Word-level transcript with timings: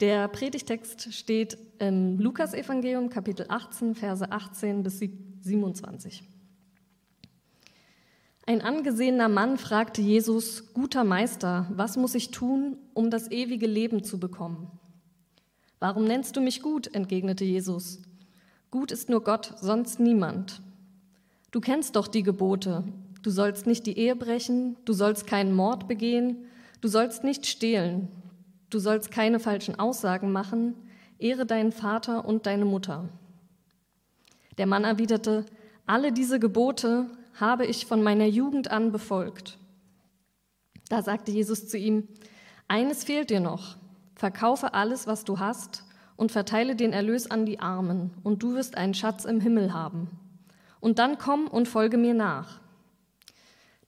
Der 0.00 0.28
Predigtext 0.28 1.12
steht 1.12 1.58
im 1.78 2.18
Lukasevangelium 2.18 3.10
Kapitel 3.10 3.44
18, 3.50 3.94
Verse 3.94 4.32
18 4.32 4.82
bis 4.82 4.98
27. 5.42 6.22
Ein 8.46 8.62
angesehener 8.62 9.28
Mann 9.28 9.58
fragte 9.58 10.00
Jesus, 10.00 10.72
guter 10.72 11.04
Meister, 11.04 11.66
was 11.74 11.98
muss 11.98 12.14
ich 12.14 12.30
tun, 12.30 12.78
um 12.94 13.10
das 13.10 13.30
ewige 13.30 13.66
Leben 13.66 14.02
zu 14.02 14.18
bekommen? 14.18 14.70
Warum 15.80 16.04
nennst 16.04 16.34
du 16.34 16.40
mich 16.40 16.62
gut? 16.62 16.94
entgegnete 16.94 17.44
Jesus. 17.44 18.00
Gut 18.70 18.92
ist 18.92 19.10
nur 19.10 19.22
Gott, 19.22 19.52
sonst 19.60 20.00
niemand. 20.00 20.62
Du 21.50 21.60
kennst 21.60 21.94
doch 21.96 22.08
die 22.08 22.22
Gebote. 22.22 22.84
Du 23.22 23.28
sollst 23.28 23.66
nicht 23.66 23.84
die 23.84 23.98
Ehe 23.98 24.16
brechen, 24.16 24.78
du 24.86 24.94
sollst 24.94 25.26
keinen 25.26 25.54
Mord 25.54 25.88
begehen, 25.88 26.46
du 26.80 26.88
sollst 26.88 27.22
nicht 27.22 27.44
stehlen, 27.44 28.08
Du 28.70 28.78
sollst 28.78 29.10
keine 29.10 29.40
falschen 29.40 29.78
Aussagen 29.78 30.32
machen, 30.32 30.74
ehre 31.18 31.44
deinen 31.44 31.72
Vater 31.72 32.24
und 32.24 32.46
deine 32.46 32.64
Mutter. 32.64 33.08
Der 34.58 34.66
Mann 34.66 34.84
erwiderte, 34.84 35.44
alle 35.86 36.12
diese 36.12 36.38
Gebote 36.38 37.06
habe 37.34 37.66
ich 37.66 37.86
von 37.86 38.02
meiner 38.02 38.26
Jugend 38.26 38.70
an 38.70 38.92
befolgt. 38.92 39.58
Da 40.88 41.02
sagte 41.02 41.32
Jesus 41.32 41.68
zu 41.68 41.78
ihm, 41.78 42.06
eines 42.68 43.04
fehlt 43.04 43.30
dir 43.30 43.40
noch, 43.40 43.76
verkaufe 44.14 44.74
alles, 44.74 45.06
was 45.06 45.24
du 45.24 45.38
hast, 45.38 45.84
und 46.16 46.30
verteile 46.30 46.76
den 46.76 46.92
Erlös 46.92 47.30
an 47.30 47.46
die 47.46 47.60
Armen, 47.60 48.10
und 48.22 48.42
du 48.42 48.54
wirst 48.54 48.76
einen 48.76 48.94
Schatz 48.94 49.24
im 49.24 49.40
Himmel 49.40 49.72
haben. 49.72 50.08
Und 50.78 50.98
dann 50.98 51.18
komm 51.18 51.48
und 51.48 51.66
folge 51.66 51.96
mir 51.96 52.14
nach. 52.14 52.60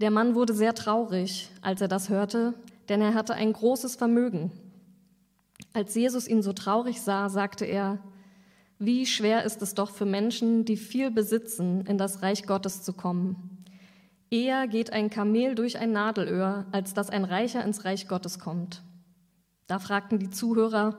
Der 0.00 0.10
Mann 0.10 0.34
wurde 0.34 0.54
sehr 0.54 0.74
traurig, 0.74 1.50
als 1.60 1.80
er 1.80 1.88
das 1.88 2.08
hörte, 2.08 2.54
denn 2.88 3.00
er 3.00 3.14
hatte 3.14 3.34
ein 3.34 3.52
großes 3.52 3.96
Vermögen. 3.96 4.50
Als 5.72 5.94
Jesus 5.94 6.28
ihn 6.28 6.42
so 6.42 6.52
traurig 6.52 7.00
sah, 7.00 7.28
sagte 7.28 7.64
er, 7.64 7.98
wie 8.78 9.06
schwer 9.06 9.44
ist 9.44 9.62
es 9.62 9.74
doch 9.74 9.90
für 9.90 10.04
Menschen, 10.04 10.64
die 10.64 10.76
viel 10.76 11.10
besitzen, 11.10 11.86
in 11.86 11.98
das 11.98 12.22
Reich 12.22 12.44
Gottes 12.46 12.82
zu 12.82 12.92
kommen. 12.92 13.64
Eher 14.30 14.66
geht 14.66 14.92
ein 14.92 15.08
Kamel 15.08 15.54
durch 15.54 15.78
ein 15.78 15.92
Nadelöhr, 15.92 16.66
als 16.72 16.94
dass 16.94 17.10
ein 17.10 17.24
Reicher 17.24 17.64
ins 17.64 17.84
Reich 17.84 18.08
Gottes 18.08 18.38
kommt. 18.38 18.82
Da 19.66 19.78
fragten 19.78 20.18
die 20.18 20.30
Zuhörer, 20.30 20.98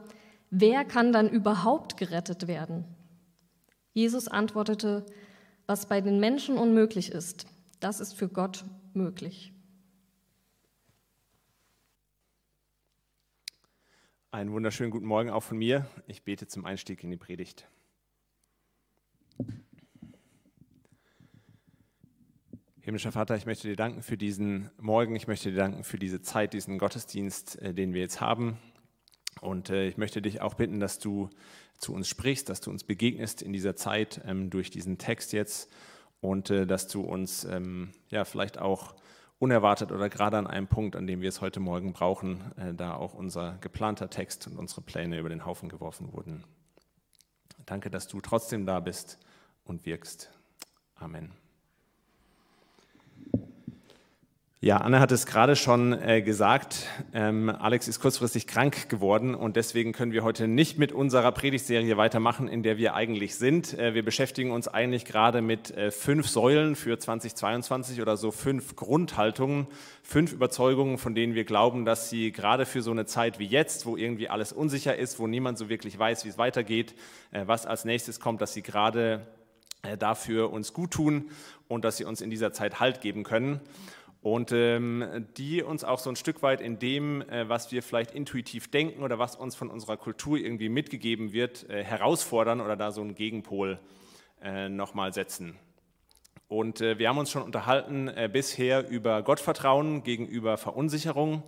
wer 0.50 0.86
kann 0.86 1.12
dann 1.12 1.30
überhaupt 1.30 1.98
gerettet 1.98 2.48
werden? 2.48 2.86
Jesus 3.94 4.28
antwortete, 4.28 5.06
was 5.68 5.88
bei 5.88 6.02
den 6.02 6.20
Menschen 6.20 6.58
unmöglich 6.58 7.12
ist, 7.12 7.46
das 7.80 8.00
ist 8.00 8.14
für 8.14 8.28
Gott 8.28 8.66
möglich. 8.94 9.53
Einen 14.34 14.52
wunderschönen 14.52 14.90
guten 14.90 15.06
Morgen 15.06 15.30
auch 15.30 15.44
von 15.44 15.60
mir. 15.60 15.86
Ich 16.08 16.24
bete 16.24 16.48
zum 16.48 16.66
Einstieg 16.66 17.04
in 17.04 17.12
die 17.12 17.18
Predigt. 17.18 17.68
Himmlischer 22.82 23.12
Vater, 23.12 23.36
ich 23.36 23.46
möchte 23.46 23.68
dir 23.68 23.76
danken 23.76 24.02
für 24.02 24.18
diesen 24.18 24.72
Morgen. 24.80 25.16
Ich 25.16 25.28
möchte 25.28 25.52
dir 25.52 25.58
danken 25.58 25.84
für 25.84 26.00
diese 26.00 26.24
Zeit, 26.24 26.54
diesen 26.54 26.80
Gottesdienst, 26.80 27.62
äh, 27.62 27.76
den 27.76 27.94
wir 27.94 28.02
jetzt 28.02 28.22
haben. 28.22 28.58
Und 29.40 29.70
äh, 29.70 29.86
ich 29.86 29.98
möchte 29.98 30.20
dich 30.20 30.42
auch 30.42 30.56
bitten, 30.56 30.80
dass 30.80 30.98
du 30.98 31.30
zu 31.78 31.94
uns 31.94 32.08
sprichst, 32.08 32.50
dass 32.50 32.60
du 32.60 32.72
uns 32.72 32.84
begegnest 32.84 33.44
in 33.44 33.54
dieser 33.54 33.76
Zeit 33.76 34.20
ähm, 34.26 34.50
durch 34.50 34.72
diesen 34.72 34.98
Text 34.98 35.32
jetzt 35.34 35.72
und 36.22 36.50
äh, 36.50 36.66
dass 36.66 36.88
du 36.88 37.02
uns 37.02 37.44
ähm, 37.44 37.92
ja 38.10 38.26
vielleicht 38.26 38.58
auch 38.58 38.96
unerwartet 39.44 39.92
oder 39.92 40.08
gerade 40.08 40.38
an 40.38 40.48
einem 40.48 40.68
Punkt, 40.68 40.96
an 40.96 41.06
dem 41.06 41.20
wir 41.20 41.28
es 41.28 41.42
heute 41.42 41.60
Morgen 41.60 41.92
brauchen, 41.92 42.54
äh, 42.58 42.74
da 42.74 42.96
auch 42.96 43.14
unser 43.14 43.58
geplanter 43.60 44.10
Text 44.10 44.48
und 44.48 44.58
unsere 44.58 44.80
Pläne 44.80 45.20
über 45.20 45.28
den 45.28 45.46
Haufen 45.46 45.68
geworfen 45.68 46.14
wurden. 46.14 46.46
Danke, 47.66 47.90
dass 47.90 48.08
du 48.08 48.22
trotzdem 48.22 48.66
da 48.66 48.80
bist 48.80 49.20
und 49.66 49.86
wirkst. 49.86 50.32
Amen. 50.96 51.43
Ja, 54.64 54.78
Anne 54.78 55.02
hat 55.02 55.12
es 55.12 55.26
gerade 55.26 55.58
schon 55.58 55.92
äh, 55.92 56.22
gesagt. 56.22 56.88
Ähm, 57.14 57.50
Alex 57.50 57.90
ist 57.90 58.00
kurzfristig 58.00 58.48
krank 58.48 58.88
geworden 58.88 59.36
und 59.36 59.58
deswegen 59.58 59.92
können 59.92 60.14
wir 60.14 60.24
heute 60.24 60.48
nicht 60.48 60.80
mit 60.80 60.94
unserer 60.94 61.34
Predigtserie 61.34 61.98
weitermachen, 61.98 62.48
in 62.48 62.64
der 62.64 62.78
wir 62.78 62.94
eigentlich 62.94 63.36
sind. 63.36 63.78
Äh, 63.78 63.94
wir 63.94 64.06
beschäftigen 64.06 64.52
uns 64.52 64.70
eigentlich 64.70 65.04
gerade 65.04 65.42
mit 65.42 65.72
äh, 65.72 65.92
fünf 65.92 66.30
Säulen 66.30 66.78
für 66.78 66.98
2022 66.98 68.02
oder 68.02 68.16
so 68.16 68.32
fünf 68.32 68.78
Grundhaltungen, 68.78 69.68
fünf 70.02 70.32
Überzeugungen, 70.32 70.98
von 70.98 71.14
denen 71.14 71.36
wir 71.36 71.44
glauben, 71.44 71.84
dass 71.84 72.10
sie 72.10 72.32
gerade 72.32 72.66
für 72.66 72.82
so 72.82 72.92
eine 72.92 73.06
Zeit 73.06 73.40
wie 73.40 73.48
jetzt, 73.48 73.86
wo 73.86 73.98
irgendwie 73.98 74.30
alles 74.30 74.54
unsicher 74.54 74.96
ist, 74.96 75.20
wo 75.20 75.28
niemand 75.28 75.58
so 75.58 75.68
wirklich 75.68 76.00
weiß, 76.00 76.24
wie 76.24 76.30
es 76.30 76.38
weitergeht, 76.38 76.96
äh, 77.32 77.46
was 77.46 77.66
als 77.66 77.84
nächstes 77.84 78.22
kommt, 78.22 78.40
dass 78.40 78.54
sie 78.54 78.62
gerade 78.62 79.28
äh, 79.82 79.98
dafür 79.98 80.54
uns 80.54 80.72
gut 80.72 80.92
tun 80.92 81.32
und 81.68 81.84
dass 81.84 81.98
sie 81.98 82.06
uns 82.06 82.22
in 82.22 82.30
dieser 82.30 82.54
Zeit 82.54 82.80
Halt 82.80 83.02
geben 83.02 83.24
können 83.24 83.60
und 84.24 84.54
ähm, 84.54 85.28
die 85.36 85.64
uns 85.64 85.84
auch 85.84 86.00
so 86.00 86.10
ein 86.10 86.16
Stück 86.16 86.42
weit 86.44 86.62
in 86.62 86.80
dem, 86.80 87.22
äh, 87.24 87.50
was 87.50 87.74
wir 87.74 87.84
vielleicht 87.84 88.12
intuitiv 88.12 88.72
denken 88.72 89.04
oder 89.04 89.20
was 89.20 89.36
uns 89.36 89.54
von 89.54 89.70
unserer 89.70 89.98
Kultur 89.98 90.38
irgendwie 90.38 90.70
mitgegeben 90.70 91.34
wird, 91.34 91.70
äh, 91.70 91.84
herausfordern 91.84 92.62
oder 92.62 92.78
da 92.78 92.92
so 92.92 93.02
einen 93.02 93.16
Gegenpol 93.16 93.80
äh, 94.42 94.70
nochmal 94.70 95.14
setzen. 95.14 95.60
Und 96.48 96.80
äh, 96.80 96.98
wir 97.00 97.10
haben 97.10 97.18
uns 97.18 97.32
schon 97.32 97.42
unterhalten 97.42 98.08
äh, 98.08 98.30
bisher 98.32 98.88
über 98.88 99.24
Gottvertrauen 99.24 100.04
gegenüber 100.04 100.58
Verunsicherung. 100.58 101.44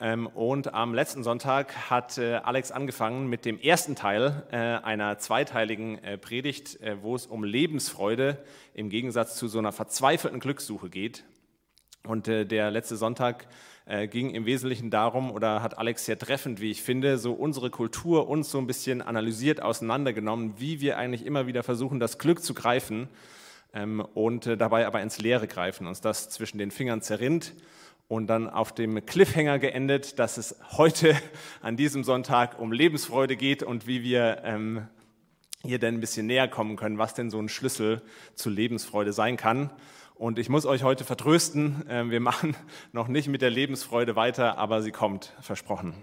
Ähm, 0.00 0.26
und 0.26 0.74
am 0.74 0.92
letzten 0.92 1.22
Sonntag 1.22 1.88
hat 1.88 2.18
äh, 2.18 2.34
Alex 2.34 2.72
angefangen 2.72 3.28
mit 3.28 3.44
dem 3.44 3.60
ersten 3.60 3.94
Teil 3.94 4.42
einer 4.50 5.18
zweiteiligen 5.18 6.00
Predigt, 6.20 6.80
wo 7.02 7.14
es 7.14 7.26
um 7.26 7.44
Lebensfreude 7.44 8.44
im 8.74 8.90
Gegensatz 8.90 9.36
zu 9.36 9.46
so 9.46 9.60
einer 9.60 9.70
verzweifelten 9.70 10.40
Glückssuche 10.40 10.90
geht. 10.90 11.24
Und 12.06 12.28
äh, 12.28 12.46
der 12.46 12.70
letzte 12.70 12.96
Sonntag 12.96 13.46
äh, 13.86 14.08
ging 14.08 14.30
im 14.30 14.46
Wesentlichen 14.46 14.90
darum, 14.90 15.30
oder 15.30 15.62
hat 15.62 15.78
Alex 15.78 16.04
sehr 16.04 16.18
treffend, 16.18 16.60
wie 16.60 16.70
ich 16.70 16.82
finde, 16.82 17.18
so 17.18 17.32
unsere 17.32 17.70
Kultur 17.70 18.28
uns 18.28 18.50
so 18.50 18.58
ein 18.58 18.66
bisschen 18.66 19.02
analysiert, 19.02 19.62
auseinandergenommen, 19.62 20.54
wie 20.58 20.80
wir 20.80 20.98
eigentlich 20.98 21.24
immer 21.24 21.46
wieder 21.46 21.62
versuchen, 21.62 22.00
das 22.00 22.18
Glück 22.18 22.42
zu 22.42 22.54
greifen 22.54 23.08
ähm, 23.74 24.00
und 24.14 24.46
äh, 24.46 24.56
dabei 24.56 24.86
aber 24.86 25.02
ins 25.02 25.18
Leere 25.18 25.46
greifen, 25.46 25.86
uns 25.86 26.00
das 26.00 26.30
zwischen 26.30 26.58
den 26.58 26.70
Fingern 26.70 27.02
zerrinnt 27.02 27.54
und 28.08 28.28
dann 28.28 28.48
auf 28.48 28.72
dem 28.72 29.04
Cliffhanger 29.04 29.58
geendet, 29.58 30.18
dass 30.18 30.36
es 30.36 30.56
heute 30.72 31.14
an 31.60 31.76
diesem 31.76 32.04
Sonntag 32.04 32.58
um 32.58 32.72
Lebensfreude 32.72 33.36
geht 33.36 33.62
und 33.62 33.86
wie 33.86 34.02
wir 34.02 34.42
ähm, 34.44 34.88
hier 35.62 35.78
denn 35.78 35.94
ein 35.94 36.00
bisschen 36.00 36.26
näher 36.26 36.48
kommen 36.48 36.76
können, 36.76 36.98
was 36.98 37.14
denn 37.14 37.30
so 37.30 37.40
ein 37.40 37.48
Schlüssel 37.48 38.02
zu 38.34 38.50
Lebensfreude 38.50 39.12
sein 39.12 39.36
kann. 39.36 39.70
Und 40.18 40.38
ich 40.38 40.48
muss 40.48 40.64
euch 40.64 40.82
heute 40.82 41.04
vertrösten, 41.04 41.84
ähm, 41.90 42.10
wir 42.10 42.20
machen 42.20 42.56
noch 42.92 43.06
nicht 43.06 43.28
mit 43.28 43.42
der 43.42 43.50
Lebensfreude 43.50 44.16
weiter, 44.16 44.56
aber 44.56 44.80
sie 44.80 44.90
kommt, 44.90 45.34
versprochen. 45.42 45.94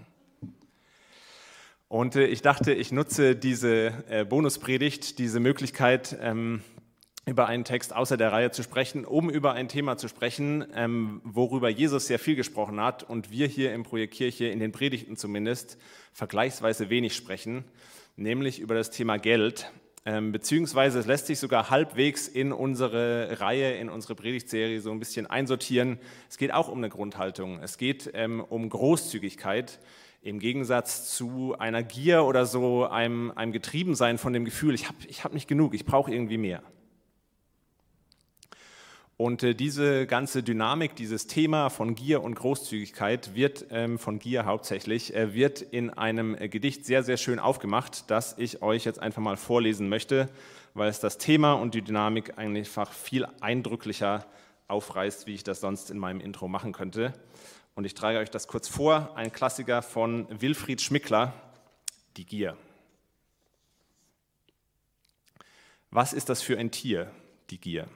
Und 1.88 2.14
äh, 2.14 2.26
ich 2.26 2.40
dachte, 2.40 2.72
ich 2.72 2.92
nutze 2.92 3.34
diese 3.34 4.04
äh, 4.08 4.24
Bonuspredigt, 4.24 5.18
diese 5.18 5.40
Möglichkeit, 5.40 6.16
ähm, 6.20 6.62
über 7.26 7.48
einen 7.48 7.64
Text 7.64 7.92
außer 7.92 8.16
der 8.16 8.30
Reihe 8.30 8.52
zu 8.52 8.62
sprechen, 8.62 9.04
um 9.04 9.30
über 9.30 9.54
ein 9.54 9.68
Thema 9.68 9.96
zu 9.96 10.06
sprechen, 10.06 10.64
ähm, 10.74 11.20
worüber 11.24 11.68
Jesus 11.68 12.06
sehr 12.06 12.20
viel 12.20 12.36
gesprochen 12.36 12.80
hat 12.80 13.02
und 13.02 13.32
wir 13.32 13.48
hier 13.48 13.74
im 13.74 13.82
Projekt 13.82 14.14
Kirche, 14.14 14.46
in 14.46 14.60
den 14.60 14.70
Predigten 14.70 15.16
zumindest, 15.16 15.76
vergleichsweise 16.12 16.88
wenig 16.88 17.16
sprechen, 17.16 17.64
nämlich 18.14 18.60
über 18.60 18.76
das 18.76 18.90
Thema 18.90 19.16
Geld. 19.16 19.72
Ähm, 20.06 20.32
beziehungsweise 20.32 20.98
es 20.98 21.06
lässt 21.06 21.26
sich 21.26 21.38
sogar 21.38 21.70
halbwegs 21.70 22.28
in 22.28 22.52
unsere 22.52 23.40
Reihe, 23.40 23.76
in 23.76 23.88
unsere 23.88 24.14
Predigtserie 24.14 24.80
so 24.80 24.90
ein 24.90 24.98
bisschen 24.98 25.26
einsortieren. 25.26 25.98
Es 26.28 26.36
geht 26.36 26.52
auch 26.52 26.68
um 26.68 26.78
eine 26.78 26.90
Grundhaltung. 26.90 27.58
Es 27.62 27.78
geht 27.78 28.10
ähm, 28.12 28.40
um 28.40 28.68
Großzügigkeit 28.68 29.78
im 30.20 30.40
Gegensatz 30.40 31.14
zu 31.14 31.54
einer 31.58 31.82
Gier 31.82 32.24
oder 32.24 32.44
so 32.44 32.86
einem, 32.86 33.30
einem 33.30 33.52
Getriebensein 33.52 34.18
von 34.18 34.34
dem 34.34 34.44
Gefühl, 34.44 34.74
ich 34.74 34.88
habe 34.88 34.98
ich 35.06 35.24
hab 35.24 35.32
nicht 35.32 35.48
genug, 35.48 35.74
ich 35.74 35.86
brauche 35.86 36.12
irgendwie 36.12 36.38
mehr. 36.38 36.62
Und 39.16 39.44
äh, 39.44 39.54
diese 39.54 40.08
ganze 40.08 40.42
Dynamik, 40.42 40.96
dieses 40.96 41.28
Thema 41.28 41.68
von 41.70 41.94
Gier 41.94 42.22
und 42.22 42.34
Großzügigkeit 42.34 43.36
wird 43.36 43.66
ähm, 43.70 43.98
von 43.98 44.18
Gier 44.18 44.44
hauptsächlich, 44.44 45.14
äh, 45.14 45.34
wird 45.34 45.62
in 45.62 45.90
einem 45.90 46.34
äh, 46.34 46.48
Gedicht 46.48 46.84
sehr, 46.84 47.04
sehr 47.04 47.16
schön 47.16 47.38
aufgemacht, 47.38 48.10
das 48.10 48.36
ich 48.38 48.60
euch 48.60 48.84
jetzt 48.84 48.98
einfach 48.98 49.22
mal 49.22 49.36
vorlesen 49.36 49.88
möchte, 49.88 50.28
weil 50.74 50.88
es 50.88 50.98
das 50.98 51.18
Thema 51.18 51.52
und 51.52 51.74
die 51.74 51.82
Dynamik 51.82 52.38
einfach 52.38 52.92
viel 52.92 53.26
eindrücklicher 53.40 54.26
aufreißt, 54.66 55.28
wie 55.28 55.34
ich 55.34 55.44
das 55.44 55.60
sonst 55.60 55.92
in 55.92 55.98
meinem 55.98 56.20
Intro 56.20 56.48
machen 56.48 56.72
könnte. 56.72 57.12
Und 57.76 57.84
ich 57.84 57.94
trage 57.94 58.18
euch 58.18 58.30
das 58.30 58.48
kurz 58.48 58.66
vor, 58.66 59.16
ein 59.16 59.30
Klassiker 59.30 59.82
von 59.82 60.26
Wilfried 60.40 60.80
Schmickler, 60.80 61.32
Die 62.16 62.26
Gier. 62.26 62.56
Was 65.90 66.12
ist 66.12 66.28
das 66.28 66.42
für 66.42 66.58
ein 66.58 66.72
Tier, 66.72 67.12
die 67.50 67.60
Gier? 67.60 67.88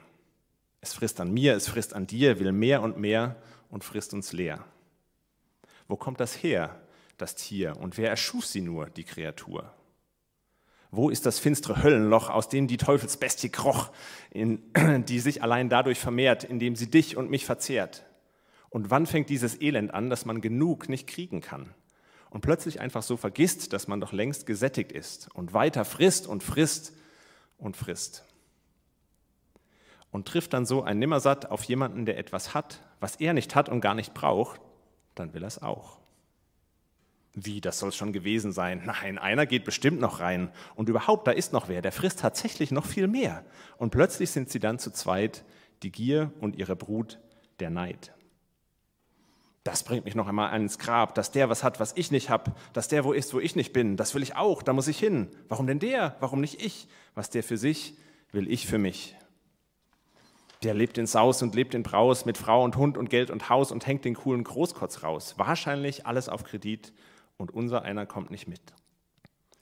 Es 0.81 0.93
frisst 0.93 1.19
an 1.19 1.33
mir, 1.33 1.55
es 1.55 1.67
frisst 1.67 1.93
an 1.93 2.07
dir, 2.07 2.39
will 2.39 2.51
mehr 2.51 2.81
und 2.81 2.97
mehr 2.97 3.35
und 3.69 3.83
frisst 3.83 4.13
uns 4.13 4.33
leer. 4.33 4.63
Wo 5.87 5.97
kommt 5.97 6.19
das 6.19 6.41
her, 6.43 6.79
das 7.17 7.35
Tier, 7.35 7.77
und 7.77 7.97
wer 7.97 8.09
erschuf 8.09 8.45
sie 8.45 8.61
nur, 8.61 8.89
die 8.89 9.03
Kreatur? 9.03 9.73
Wo 10.91 11.09
ist 11.09 11.25
das 11.25 11.37
finstere 11.37 11.83
Höllenloch, 11.83 12.29
aus 12.29 12.49
dem 12.49 12.67
die 12.67 12.77
Teufelsbestie 12.77 13.49
kroch, 13.49 13.91
in, 14.31 14.61
die 15.07 15.19
sich 15.19 15.43
allein 15.43 15.69
dadurch 15.69 15.99
vermehrt, 15.99 16.43
indem 16.43 16.75
sie 16.75 16.89
dich 16.89 17.17
und 17.17 17.29
mich 17.29 17.45
verzehrt? 17.45 18.05
Und 18.69 18.89
wann 18.89 19.05
fängt 19.05 19.29
dieses 19.29 19.59
Elend 19.61 19.93
an, 19.93 20.09
dass 20.09 20.25
man 20.25 20.41
genug 20.41 20.89
nicht 20.89 21.07
kriegen 21.07 21.41
kann? 21.41 21.73
Und 22.29 22.41
plötzlich 22.41 22.79
einfach 22.79 23.01
so 23.01 23.17
vergisst, 23.17 23.73
dass 23.73 23.87
man 23.87 23.99
doch 23.99 24.13
längst 24.13 24.45
gesättigt 24.45 24.91
ist 24.91 25.29
und 25.33 25.53
weiter 25.53 25.85
frisst 25.85 26.27
und 26.27 26.43
frisst 26.43 26.93
und 27.57 27.75
frisst. 27.75 28.23
Und 30.11 30.27
trifft 30.27 30.53
dann 30.53 30.65
so 30.65 30.83
ein 30.83 30.99
Nimmersatt 30.99 31.51
auf 31.51 31.63
jemanden, 31.63 32.05
der 32.05 32.17
etwas 32.17 32.53
hat, 32.53 32.81
was 32.99 33.17
er 33.17 33.33
nicht 33.33 33.55
hat 33.55 33.69
und 33.69 33.81
gar 33.81 33.93
nicht 33.93 34.13
braucht, 34.13 34.59
dann 35.15 35.33
will 35.33 35.43
er 35.43 35.47
es 35.47 35.61
auch. 35.61 35.99
Wie, 37.33 37.61
das 37.61 37.79
soll 37.79 37.91
schon 37.91 38.11
gewesen 38.11 38.51
sein? 38.51 38.83
Nein, 38.85 39.17
einer 39.17 39.45
geht 39.45 39.65
bestimmt 39.65 39.99
noch 39.99 40.19
rein. 40.19 40.51
Und 40.75 40.89
überhaupt, 40.89 41.27
da 41.27 41.31
ist 41.31 41.53
noch 41.53 41.69
wer, 41.69 41.81
der 41.81 41.91
frisst 41.91 42.19
tatsächlich 42.19 42.71
noch 42.71 42.85
viel 42.85 43.07
mehr. 43.07 43.43
Und 43.77 43.91
plötzlich 43.91 44.31
sind 44.31 44.49
sie 44.49 44.59
dann 44.59 44.79
zu 44.79 44.91
zweit, 44.91 45.43
die 45.83 45.91
Gier 45.91 46.31
und 46.39 46.55
ihre 46.55 46.75
Brut, 46.75 47.19
der 47.59 47.69
Neid. 47.69 48.13
Das 49.63 49.83
bringt 49.83 50.05
mich 50.05 50.15
noch 50.15 50.27
einmal 50.27 50.51
ans 50.51 50.79
Grab, 50.79 51.13
dass 51.15 51.31
der 51.31 51.49
was 51.49 51.63
hat, 51.63 51.79
was 51.79 51.93
ich 51.95 52.11
nicht 52.11 52.29
habe, 52.29 52.53
dass 52.73 52.87
der 52.87 53.03
wo 53.03 53.11
ist, 53.11 53.33
wo 53.33 53.39
ich 53.39 53.55
nicht 53.55 53.73
bin. 53.73 53.97
Das 53.97 54.15
will 54.15 54.23
ich 54.23 54.35
auch, 54.35 54.63
da 54.63 54.73
muss 54.73 54.87
ich 54.87 54.97
hin. 54.97 55.27
Warum 55.47 55.67
denn 55.67 55.79
der? 55.79 56.15
Warum 56.19 56.41
nicht 56.41 56.63
ich? 56.63 56.87
Was 57.13 57.29
der 57.29 57.43
für 57.43 57.57
sich, 57.57 57.95
will 58.31 58.49
ich 58.51 58.65
für 58.67 58.77
mich. 58.77 59.15
Der 60.63 60.73
lebt 60.73 60.97
in 60.97 61.07
Saus 61.07 61.41
und 61.41 61.55
lebt 61.55 61.73
in 61.73 61.83
Braus 61.83 62.25
mit 62.25 62.37
Frau 62.37 62.63
und 62.63 62.75
Hund 62.75 62.97
und 62.97 63.09
Geld 63.09 63.31
und 63.31 63.49
Haus 63.49 63.71
und 63.71 63.87
hängt 63.87 64.03
den 64.03 64.15
coolen 64.15 64.43
Großkotz 64.43 65.03
raus. 65.03 65.35
Wahrscheinlich 65.37 66.05
alles 66.05 66.27
auf 66.27 66.43
Kredit 66.43 66.93
und 67.37 67.51
unser 67.51 67.83
einer 67.83 68.05
kommt 68.05 68.29
nicht 68.29 68.47
mit. 68.47 68.61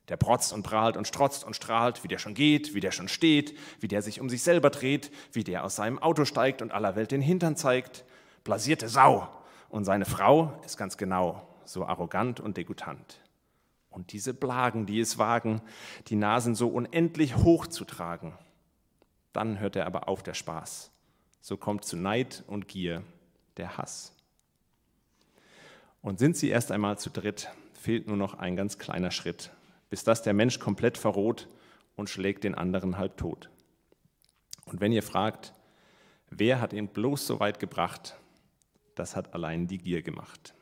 Der 0.10 0.18
protzt 0.18 0.54
und 0.54 0.64
prahlt 0.64 0.98
und 0.98 1.06
strotzt 1.06 1.44
und 1.44 1.56
strahlt, 1.56 2.04
wie 2.04 2.08
der 2.08 2.18
schon 2.18 2.34
geht, 2.34 2.74
wie 2.74 2.80
der 2.80 2.92
schon 2.92 3.10
steht, 3.10 3.56
wie 3.80 3.88
der 3.88 4.02
sich 4.02 4.22
um 4.22 4.30
sich 4.30 4.42
selber 4.42 4.70
dreht, 4.70 5.12
wie 5.34 5.44
der 5.44 5.64
aus 5.64 5.76
seinem 5.76 6.00
Auto 6.00 6.26
steigt 6.26 6.62
und 6.62 6.72
aller 6.72 6.96
Welt 6.96 7.12
den 7.12 7.22
Hintern 7.22 7.56
zeigt. 7.56 8.06
Blasierte 8.44 8.88
Sau. 8.88 9.28
Und 9.70 9.84
seine 9.84 10.06
Frau 10.06 10.60
ist 10.66 10.78
ganz 10.78 10.98
genau 10.98 11.46
so 11.66 11.86
arrogant 11.86 12.40
und 12.40 12.56
degutant. 12.56 13.20
Und 13.90 14.14
diese 14.14 14.34
Blagen, 14.34 14.86
die 14.86 15.00
es 15.00 15.18
wagen, 15.18 15.62
die 16.08 16.16
Nasen 16.16 16.56
so 16.56 16.70
unendlich 16.70 17.36
hoch 17.36 17.68
zu 17.68 17.84
tragen. 17.84 18.34
Dann 19.38 19.60
hört 19.60 19.76
er 19.76 19.86
aber 19.86 20.10
auf 20.10 20.24
der 20.24 20.34
Spaß. 20.34 20.90
So 21.42 21.58
kommt 21.58 21.86
zu 21.86 21.96
Neid 21.96 22.44
und 22.48 22.68
Gier 22.68 23.04
der 23.58 23.78
Hass. 23.78 24.16
Und 26.02 26.18
sind 26.18 26.36
sie 26.36 26.50
erst 26.50 26.72
einmal 26.72 26.98
zu 26.98 27.12
dritt, 27.12 27.52
fehlt 27.72 28.08
nur 28.08 28.18
noch 28.18 28.34
ein 28.34 28.56
ganz 28.56 28.80
kleiner 28.80 29.12
Schritt, 29.12 29.52
bis 29.92 30.04
das 30.04 30.24
der 30.24 30.34
Mensch 30.34 30.58
komplett 30.58 30.98
verroht 30.98 31.48
und 31.96 32.10
schlägt 32.10 32.46
den 32.46 32.56
anderen 32.56 32.98
halb 32.98 33.16
tot. 33.16 33.52
Und 34.66 34.82
wenn 34.82 34.92
ihr 34.92 35.04
fragt, 35.04 35.54
wer 36.32 36.60
hat 36.60 36.74
ihn 36.74 36.88
bloß 36.88 37.28
so 37.28 37.40
weit 37.40 37.60
gebracht, 37.60 38.16
das 38.96 39.16
hat 39.16 39.36
allein 39.36 39.68
die 39.68 39.78
Gier 39.78 40.02
gemacht. 40.02 40.56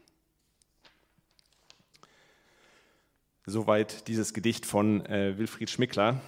Soweit 3.45 4.09
dieses 4.09 4.33
Gedicht 4.33 4.65
von 4.65 5.05
äh, 5.05 5.37
Wilfried 5.37 5.69
Schmickler. 5.69 6.19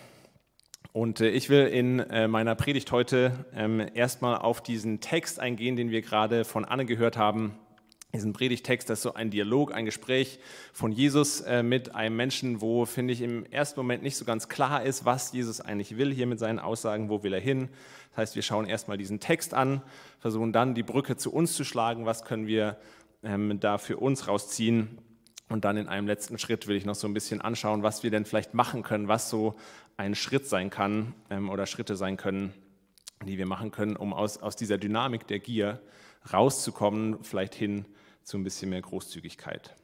Und 0.98 1.22
äh, 1.22 1.30
ich 1.30 1.50
will 1.50 1.68
in 1.68 2.00
äh, 2.00 2.28
meiner 2.28 2.56
Predigt 2.56 2.92
heute 2.92 3.46
ähm, 3.54 3.86
erstmal 3.94 4.36
auf 4.36 4.64
diesen 4.64 5.00
Text 5.00 5.40
eingehen, 5.40 5.76
den 5.76 5.92
wir 5.92 6.02
gerade 6.02 6.44
von 6.44 6.66
Anne 6.66 6.88
gehört 6.88 7.18
haben, 7.18 7.54
diesen 8.16 8.34
Predigtext, 8.34 8.90
das 8.90 8.98
ist 8.98 9.04
so 9.04 9.14
ein 9.14 9.30
Dialog, 9.30 9.76
ein 9.76 9.86
Gespräch 9.86 10.40
von 10.74 10.92
Jesus 10.92 11.42
äh, 11.42 11.62
mit 11.62 11.94
einem 11.94 12.16
Menschen, 12.16 12.62
wo, 12.62 12.86
finde 12.86 13.14
ich, 13.14 13.22
im 13.22 13.46
ersten 13.46 13.80
Moment 13.80 14.02
nicht 14.02 14.18
so 14.18 14.26
ganz 14.26 14.50
klar 14.50 14.82
ist, 14.82 15.06
was 15.06 15.32
Jesus 15.34 15.62
eigentlich 15.62 15.98
will 15.98 16.12
hier 16.12 16.26
mit 16.26 16.40
seinen 16.40 16.58
Aussagen, 16.58 17.10
wo 17.10 17.22
will 17.22 17.34
er 17.34 17.42
hin. 17.42 17.70
Das 18.10 18.18
heißt, 18.18 18.36
wir 18.36 18.42
schauen 18.42 18.66
erstmal 18.66 18.98
diesen 18.98 19.20
Text 19.20 19.54
an, 19.54 19.84
versuchen 20.18 20.52
dann 20.52 20.74
die 20.74 20.82
Brücke 20.82 21.16
zu 21.16 21.32
uns 21.32 21.54
zu 21.54 21.64
schlagen, 21.64 22.08
was 22.08 22.26
können 22.26 22.48
wir 22.48 22.76
ähm, 23.22 23.60
da 23.60 23.78
für 23.78 23.98
uns 23.98 24.28
rausziehen. 24.28 24.98
Und 25.50 25.64
dann 25.64 25.78
in 25.78 25.88
einem 25.88 26.08
letzten 26.08 26.40
Schritt 26.40 26.68
will 26.68 26.76
ich 26.76 26.86
noch 26.86 26.96
so 26.96 27.08
ein 27.08 27.14
bisschen 27.14 27.40
anschauen, 27.40 27.82
was 27.82 28.04
wir 28.04 28.12
denn 28.12 28.26
vielleicht 28.26 28.54
machen 28.54 28.84
können, 28.84 29.08
was 29.08 29.30
so 29.30 29.56
ein 29.98 30.16
Schritt 30.16 30.48
sein 30.48 30.70
kann 30.70 31.14
ähm, 31.30 31.50
oder 31.50 31.66
Schritte 31.66 31.96
sein 31.96 32.18
können, 32.18 32.54
die 33.26 33.38
wir 33.38 33.48
machen 33.48 33.72
können, 33.72 33.96
um 33.96 34.14
aus, 34.14 34.38
aus 34.38 34.56
dieser 34.56 34.78
Dynamik 34.78 35.28
der 35.28 35.40
Gier 35.40 35.82
rauszukommen, 36.32 37.24
vielleicht 37.24 37.56
hin 37.56 37.86
zu 38.24 38.38
ein 38.38 38.44
bisschen 38.44 38.70
mehr 38.70 38.82
Großzügigkeit. 38.82 39.76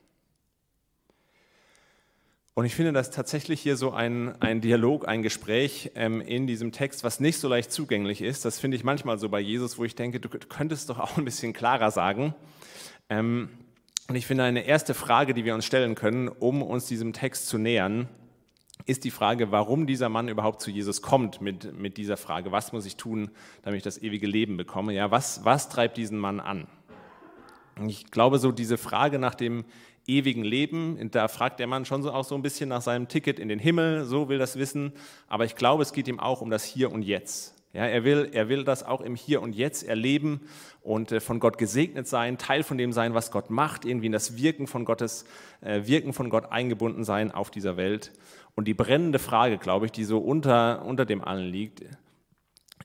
Und 2.55 2.65
ich 2.65 2.75
finde 2.75 2.93
das 2.93 3.09
tatsächlich 3.09 3.61
hier 3.61 3.75
so 3.77 3.91
ein, 3.91 4.39
ein 4.39 4.61
Dialog, 4.61 5.07
ein 5.07 5.23
Gespräch 5.23 5.91
ähm, 5.95 6.21
in 6.21 6.45
diesem 6.45 6.71
Text, 6.71 7.03
was 7.03 7.19
nicht 7.19 7.39
so 7.39 7.47
leicht 7.47 7.71
zugänglich 7.71 8.21
ist. 8.21 8.45
Das 8.45 8.59
finde 8.59 8.77
ich 8.77 8.83
manchmal 8.83 9.17
so 9.17 9.27
bei 9.29 9.39
Jesus, 9.39 9.79
wo 9.79 9.85
ich 9.85 9.95
denke, 9.95 10.19
du 10.19 10.29
könntest 10.29 10.89
doch 10.91 10.99
auch 10.99 11.17
ein 11.17 11.25
bisschen 11.25 11.53
klarer 11.53 11.89
sagen. 11.89 12.35
Ähm, 13.09 13.49
und 14.07 14.15
ich 14.15 14.27
finde, 14.27 14.43
eine 14.43 14.67
erste 14.67 14.93
Frage, 14.93 15.33
die 15.33 15.45
wir 15.45 15.55
uns 15.55 15.65
stellen 15.65 15.95
können, 15.95 16.27
um 16.27 16.61
uns 16.61 16.85
diesem 16.85 17.13
Text 17.13 17.47
zu 17.47 17.57
nähern, 17.57 18.07
ist 18.85 19.03
die 19.03 19.11
Frage, 19.11 19.51
warum 19.51 19.87
dieser 19.87 20.09
Mann 20.09 20.27
überhaupt 20.27 20.61
zu 20.61 20.71
Jesus 20.71 21.01
kommt 21.01 21.41
mit, 21.41 21.77
mit 21.77 21.97
dieser 21.97 22.17
Frage, 22.17 22.51
was 22.51 22.73
muss 22.73 22.85
ich 22.85 22.97
tun, 22.97 23.31
damit 23.61 23.77
ich 23.77 23.83
das 23.83 24.01
ewige 24.01 24.27
Leben 24.27 24.57
bekomme? 24.57 24.93
Ja, 24.93 25.11
was, 25.11 25.45
was 25.45 25.69
treibt 25.69 25.97
diesen 25.97 26.19
Mann 26.19 26.39
an? 26.39 26.67
Ich 27.87 28.11
glaube, 28.11 28.39
so 28.39 28.51
diese 28.51 28.77
Frage 28.77 29.19
nach 29.19 29.35
dem 29.35 29.65
ewigen 30.05 30.43
Leben, 30.43 31.09
da 31.11 31.27
fragt 31.27 31.59
der 31.59 31.67
Mann 31.67 31.85
schon 31.85 32.03
so 32.03 32.11
auch 32.11 32.25
so 32.25 32.35
ein 32.35 32.41
bisschen 32.41 32.69
nach 32.69 32.81
seinem 32.81 33.07
Ticket 33.07 33.39
in 33.39 33.47
den 33.47 33.59
Himmel, 33.59 34.05
so 34.05 34.29
will 34.29 34.37
das 34.37 34.57
wissen. 34.57 34.93
Aber 35.27 35.45
ich 35.45 35.55
glaube, 35.55 35.83
es 35.83 35.93
geht 35.93 36.07
ihm 36.07 36.19
auch 36.19 36.41
um 36.41 36.49
das 36.49 36.63
Hier 36.63 36.91
und 36.91 37.03
Jetzt. 37.03 37.62
Ja, 37.73 37.87
er, 37.87 38.03
will, 38.03 38.29
er 38.33 38.49
will 38.49 38.63
das 38.63 38.83
auch 38.83 39.01
im 39.01 39.15
Hier 39.15 39.41
und 39.41 39.55
Jetzt 39.55 39.81
erleben 39.81 40.41
und 40.81 41.11
äh, 41.11 41.19
von 41.19 41.39
Gott 41.39 41.57
gesegnet 41.57 42.07
sein, 42.07 42.37
Teil 42.37 42.61
von 42.61 42.77
dem 42.77 42.93
sein, 42.93 43.15
was 43.15 43.31
Gott 43.31 43.49
macht, 43.49 43.83
irgendwie 43.83 44.05
in 44.05 44.11
das 44.11 44.37
Wirken 44.37 44.67
von 44.67 44.85
Gottes, 44.85 45.25
äh, 45.61 45.81
Wirken 45.87 46.13
von 46.13 46.29
Gott 46.29 46.51
eingebunden 46.51 47.03
sein 47.03 47.31
auf 47.31 47.49
dieser 47.49 47.75
Welt. 47.75 48.11
Und 48.53 48.67
die 48.67 48.75
brennende 48.75 49.17
Frage, 49.17 49.57
glaube 49.57 49.87
ich, 49.87 49.91
die 49.91 50.03
so 50.03 50.19
unter, 50.19 50.85
unter 50.85 51.05
dem 51.05 51.23
allen 51.23 51.47
liegt, 51.47 51.83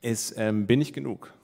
ist, 0.00 0.35
ähm, 0.38 0.67
bin 0.67 0.81
ich 0.81 0.94
genug? 0.94 1.34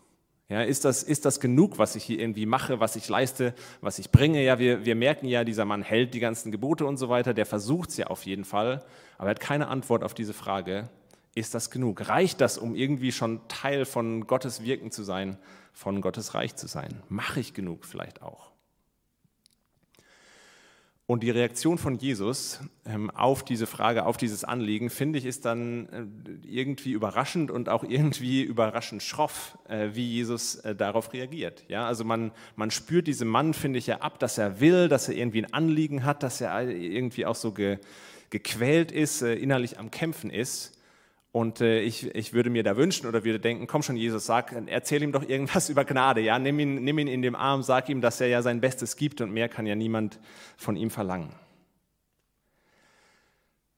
Ja, 0.49 0.63
ist, 0.63 0.87
das, 0.87 1.03
ist 1.03 1.27
das 1.27 1.39
genug, 1.39 1.79
was 1.79 1.97
ich 1.97 2.05
hier 2.05 2.21
irgendwie 2.21 2.47
mache, 2.47 2.81
was 2.81 2.97
ich 2.97 3.09
leiste, 3.09 3.55
was 3.83 3.99
ich 3.99 4.11
bringe? 4.11 4.43
Ja, 4.43 4.59
wir, 4.59 4.87
wir 4.87 4.95
merken 4.95 5.27
ja, 5.27 5.45
dieser 5.45 5.67
Mann 5.67 5.83
hält 5.83 6.15
die 6.15 6.21
ganzen 6.21 6.51
Gebote 6.51 6.87
und 6.87 6.97
so 6.97 7.11
weiter, 7.11 7.35
der 7.35 7.45
versucht 7.45 7.91
es 7.91 7.99
ja 7.99 8.07
auf 8.07 8.25
jeden 8.25 8.45
Fall, 8.45 8.85
aber 9.19 9.29
er 9.29 9.31
hat 9.31 9.41
keine 9.41 9.69
Antwort 9.69 10.03
auf 10.03 10.15
diese 10.15 10.33
Frage, 10.33 10.89
ist 11.35 11.55
das 11.55 11.71
genug? 11.71 12.09
Reicht 12.09 12.41
das, 12.41 12.59
um 12.59 12.75
irgendwie 12.75 13.13
schon 13.13 13.47
Teil 13.49 13.85
von 13.85 14.27
Gottes 14.27 14.63
Wirken 14.63 14.91
zu 14.91 15.03
sein, 15.03 15.37
von 15.73 16.01
Gottes 16.01 16.35
Reich 16.35 16.57
zu 16.57 16.67
sein? 16.67 17.03
Mache 17.09 17.41
ich 17.41 17.55
genug 17.55 17.85
vielleicht 17.85 18.23
auch? 18.23 18.55
Und 21.07 21.23
die 21.23 21.31
Reaktion 21.31 21.77
von 21.77 21.99
Jesus 21.99 22.61
ähm, 22.87 23.11
auf 23.11 23.45
diese 23.45 23.67
Frage, 23.67 24.07
auf 24.07 24.17
dieses 24.17 24.43
Anliegen, 24.43 24.89
finde 24.89 25.19
ich, 25.19 25.27
ist 25.27 25.45
dann 25.45 25.87
äh, 25.91 26.49
irgendwie 26.49 26.93
überraschend 26.93 27.51
und 27.51 27.69
auch 27.69 27.85
irgendwie 27.85 28.43
überraschend 28.43 29.03
schroff, 29.03 29.59
äh, 29.69 29.91
wie 29.93 30.07
Jesus 30.11 30.57
äh, 30.57 30.75
darauf 30.75 31.13
reagiert. 31.13 31.65
Ja, 31.69 31.87
also 31.87 32.05
man, 32.05 32.33
man 32.57 32.71
spürt 32.71 33.07
diesem 33.07 33.29
Mann, 33.29 33.53
finde 33.53 33.79
ich, 33.79 33.87
ja 33.87 34.01
ab, 34.01 34.19
dass 34.19 34.39
er 34.39 34.61
will, 34.61 34.89
dass 34.89 35.09
er 35.11 35.17
irgendwie 35.17 35.45
ein 35.45 35.53
Anliegen 35.53 36.05
hat, 36.05 36.23
dass 36.23 36.41
er 36.41 36.69
irgendwie 36.71 37.27
auch 37.27 37.35
so 37.35 37.53
ge, 37.53 37.81
gequält 38.31 38.91
ist, 38.91 39.21
innerlich 39.21 39.79
am 39.79 39.91
Kämpfen 39.91 40.31
ist. 40.31 40.74
Und 41.35 41.61
äh, 41.61 41.81
ich, 41.81 42.15
ich 42.15 42.33
würde 42.33 42.49
mir 42.49 42.63
da 42.63 42.77
wünschen 42.77 43.09
oder 43.09 43.25
würde 43.25 43.41
denken, 43.41 43.67
komm 43.67 43.83
schon 43.83 43.97
Jesus, 43.97 44.25
sag, 44.25 44.55
erzähl 44.67 45.03
ihm 45.03 45.11
doch 45.11 45.29
irgendwas 45.29 45.69
über 45.69 45.85
Gnade, 45.85 46.21
ja, 46.21 46.39
nimm 46.39 46.61
ihn, 46.61 46.85
nimm 46.85 46.97
ihn 46.97 47.09
in 47.09 47.23
den 47.23 47.35
Arm, 47.35 47.65
sag 47.65 47.89
ihm, 47.89 48.01
dass 48.01 48.21
er 48.21 48.29
ja 48.29 48.41
sein 48.41 48.61
Bestes 48.61 48.95
gibt 48.95 49.21
und 49.21 49.33
mehr 49.33 49.49
kann 49.49 49.67
ja 49.67 49.75
niemand 49.75 50.21
von 50.57 50.77
ihm 50.77 50.91
verlangen. 50.91 51.33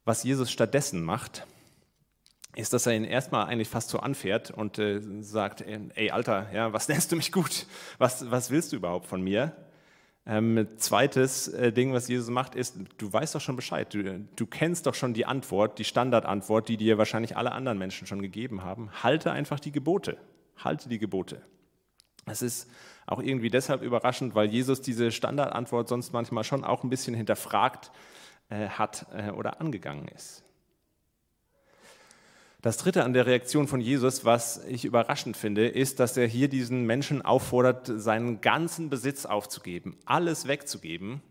Was 0.05 0.23
Jesus 0.23 0.53
stattdessen 0.53 1.03
macht, 1.03 1.47
ist, 2.55 2.75
dass 2.75 2.85
er 2.85 2.93
ihn 2.93 3.05
erstmal 3.05 3.47
eigentlich 3.47 3.69
fast 3.69 3.89
so 3.89 4.01
anfährt 4.01 4.51
und 4.51 4.79
äh, 4.79 5.01
sagt, 5.23 5.63
ey 5.63 6.11
Alter, 6.11 6.51
ja, 6.53 6.75
was 6.75 6.89
nennst 6.89 7.11
du 7.11 7.17
mich 7.17 7.33
gut? 7.33 7.65
Was, 7.97 8.31
was 8.31 8.51
willst 8.51 8.73
du 8.73 8.77
überhaupt 8.77 9.07
von 9.07 9.23
mir? 9.23 9.57
Ähm, 10.29 10.67
zweites 10.77 11.47
äh, 11.49 11.73
Ding, 11.73 11.93
was 11.93 12.09
Jesus 12.09 12.29
macht, 12.31 12.57
ist, 12.57 12.77
du 12.99 13.13
weißt 13.13 13.37
doch 13.37 13.41
schon 13.41 13.55
Bescheid. 13.55 13.93
Du, 13.95 14.03
du 14.19 14.47
kennst 14.47 14.87
doch 14.87 14.95
schon 14.95 15.15
die 15.15 15.25
Antwort, 15.25 15.79
die 15.79 15.85
Standardantwort, 15.85 16.69
die 16.69 16.77
dir 16.77 16.99
wahrscheinlich 16.99 17.37
alle 17.37 17.53
anderen 17.53 17.79
Menschen 17.79 18.09
schon 18.09 18.21
gegeben 18.21 18.65
haben. 18.65 18.91
Halte 19.03 19.31
einfach 19.31 19.61
die 19.61 19.71
Gebote. 19.71 20.17
Halte 20.57 20.89
die 20.89 20.99
Gebote. 20.99 21.43
Es 22.25 22.43
ist 22.43 22.69
auch 23.07 23.21
irgendwie 23.23 23.51
deshalb 23.51 23.83
überraschend, 23.83 24.35
weil 24.35 24.49
Jesus 24.49 24.83
diese 24.83 25.13
Standardantwort 25.13 25.89
sonst 25.89 26.13
manchmal 26.13 26.43
schon 26.43 26.65
auch 26.65 26.83
ein 26.83 26.91
bisschen 26.91 27.15
hinterfragt 27.15 27.93
äh, 28.49 28.69
hat 28.69 29.07
äh, 29.15 29.31
oder 29.31 29.61
angegangen 29.61 30.09
ist. 30.09 30.46
Das 32.67 32.79
Dritte 32.79 33.05
an 33.05 33.13
der 33.13 33.27
Reaktion 33.27 33.69
von 33.69 33.81
Jesus, 33.81 34.25
was 34.25 34.61
ich 34.67 34.85
überraschend 34.85 35.37
finde, 35.37 35.69
ist, 35.69 36.01
dass 36.01 36.17
er 36.17 36.27
hier 36.27 36.49
diesen 36.49 36.85
Menschen 36.85 37.23
auffordert, 37.23 37.89
seinen 37.95 38.41
ganzen 38.41 38.91
Besitz 38.91 39.25
aufzugeben, 39.25 39.97
alles 40.05 40.49
wegzugeben 40.49 41.23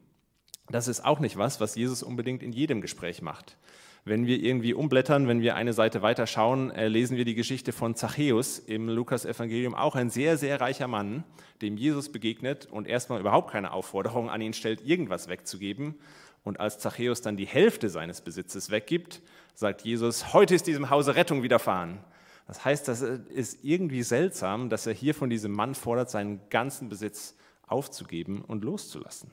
das 0.69 0.87
ist 0.87 1.05
auch 1.05 1.19
nicht 1.19 1.37
was, 1.37 1.59
was 1.59 1.75
Jesus 1.75 2.01
unbedingt 2.01 2.41
in 2.41 2.51
jedem 2.51 2.81
Gespräch 2.81 3.21
macht. 3.21 3.57
Wenn 4.03 4.27
wir 4.27 4.39
irgendwie 4.39 4.73
umblättern, 4.73 5.27
wenn 5.27 5.41
wir 5.41 5.55
eine 5.55 5.73
Seite 5.73 6.01
weiter 6.03 6.27
schauen, 6.27 6.69
äh, 6.71 6.87
lesen 6.87 7.17
wir 7.17 7.25
die 7.25 7.33
Geschichte 7.33 7.71
von 7.71 7.95
Zachäus 7.95 8.59
im 8.59 8.87
Lukas-Evangelium. 8.87 9.73
Auch 9.73 9.95
ein 9.95 10.11
sehr, 10.11 10.37
sehr 10.37 10.61
reicher 10.61 10.87
Mann, 10.87 11.23
dem 11.61 11.75
Jesus 11.75 12.11
begegnet 12.11 12.67
und 12.67 12.87
erstmal 12.87 13.19
überhaupt 13.19 13.51
keine 13.51 13.71
Aufforderung 13.71 14.29
an 14.29 14.41
ihn 14.41 14.53
stellt, 14.53 14.85
irgendwas 14.85 15.27
wegzugeben. 15.27 15.95
Und 16.45 16.61
als 16.61 16.79
Zachäus 16.79 17.21
dann 17.21 17.35
die 17.35 17.47
Hälfte 17.47 17.89
seines 17.89 18.21
Besitzes 18.21 18.71
weggibt, 18.71 19.21
sagt 19.55 19.81
Jesus: 19.81 20.31
Heute 20.33 20.55
ist 20.55 20.67
diesem 20.67 20.89
Hause 20.89 21.15
Rettung 21.15 21.43
widerfahren. 21.43 21.99
Das 22.47 22.63
heißt, 22.63 22.87
das 22.87 23.01
ist 23.01 23.63
irgendwie 23.63 24.03
seltsam, 24.03 24.69
dass 24.69 24.85
er 24.85 24.93
hier 24.93 25.15
von 25.15 25.29
diesem 25.29 25.51
Mann 25.51 25.75
fordert, 25.75 26.09
seinen 26.09 26.39
ganzen 26.49 26.87
Besitz 26.87 27.35
aufzugeben 27.67 28.43
und 28.45 28.63
loszulassen. 28.63 29.31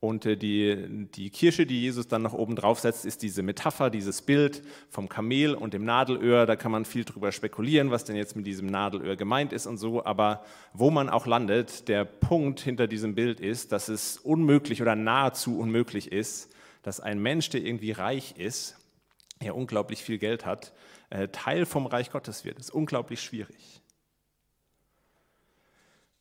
Und 0.00 0.26
äh, 0.26 0.36
die, 0.36 1.08
die 1.14 1.30
Kirsche, 1.30 1.66
die 1.66 1.80
Jesus 1.82 2.06
dann 2.06 2.22
noch 2.22 2.32
oben 2.32 2.54
drauf 2.54 2.78
setzt, 2.78 3.04
ist 3.04 3.22
diese 3.22 3.42
Metapher, 3.42 3.90
dieses 3.90 4.22
Bild 4.22 4.62
vom 4.88 5.08
Kamel 5.08 5.54
und 5.54 5.74
dem 5.74 5.84
Nadelöhr. 5.84 6.46
Da 6.46 6.54
kann 6.54 6.70
man 6.70 6.84
viel 6.84 7.04
drüber 7.04 7.32
spekulieren, 7.32 7.90
was 7.90 8.04
denn 8.04 8.14
jetzt 8.14 8.36
mit 8.36 8.46
diesem 8.46 8.66
Nadelöhr 8.66 9.16
gemeint 9.16 9.52
ist 9.52 9.66
und 9.66 9.76
so. 9.76 10.04
Aber 10.04 10.44
wo 10.72 10.90
man 10.90 11.08
auch 11.08 11.26
landet, 11.26 11.88
der 11.88 12.04
Punkt 12.04 12.60
hinter 12.60 12.86
diesem 12.86 13.16
Bild 13.16 13.40
ist, 13.40 13.72
dass 13.72 13.88
es 13.88 14.18
unmöglich 14.18 14.82
oder 14.82 14.94
nahezu 14.94 15.58
unmöglich 15.58 16.12
ist, 16.12 16.54
dass 16.82 17.00
ein 17.00 17.20
Mensch, 17.20 17.50
der 17.50 17.62
irgendwie 17.62 17.90
reich 17.90 18.34
ist, 18.38 18.76
der 19.42 19.56
unglaublich 19.56 20.02
viel 20.02 20.18
Geld 20.18 20.46
hat, 20.46 20.72
äh, 21.10 21.28
Teil 21.28 21.66
vom 21.66 21.86
Reich 21.86 22.10
Gottes 22.10 22.44
wird. 22.44 22.58
Das 22.58 22.66
ist 22.66 22.74
unglaublich 22.74 23.20
schwierig. 23.20 23.82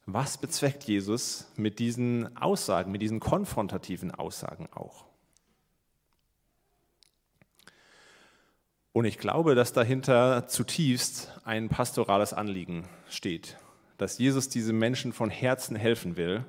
Was 0.09 0.37
bezweckt 0.37 0.85
Jesus 0.85 1.51
mit 1.57 1.79
diesen 1.79 2.37
Aussagen, 2.37 2.93
mit 2.93 3.01
diesen 3.01 3.19
konfrontativen 3.19 4.09
Aussagen 4.11 4.69
auch? 4.73 5.03
Und 8.93 9.03
ich 9.03 9.17
glaube, 9.17 9.53
dass 9.53 9.73
dahinter 9.73 10.47
zutiefst 10.47 11.37
ein 11.43 11.67
pastorales 11.67 12.31
Anliegen 12.31 12.87
steht, 13.09 13.57
dass 13.97 14.17
Jesus 14.17 14.47
diesem 14.47 14.79
Menschen 14.79 15.11
von 15.11 15.29
Herzen 15.29 15.75
helfen 15.75 16.15
will 16.15 16.45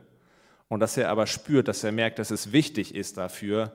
und 0.68 0.78
dass 0.78 0.96
er 0.96 1.10
aber 1.10 1.26
spürt, 1.26 1.66
dass 1.66 1.82
er 1.82 1.90
merkt, 1.90 2.20
dass 2.20 2.30
es 2.30 2.52
wichtig 2.52 2.94
ist 2.94 3.16
dafür, 3.16 3.72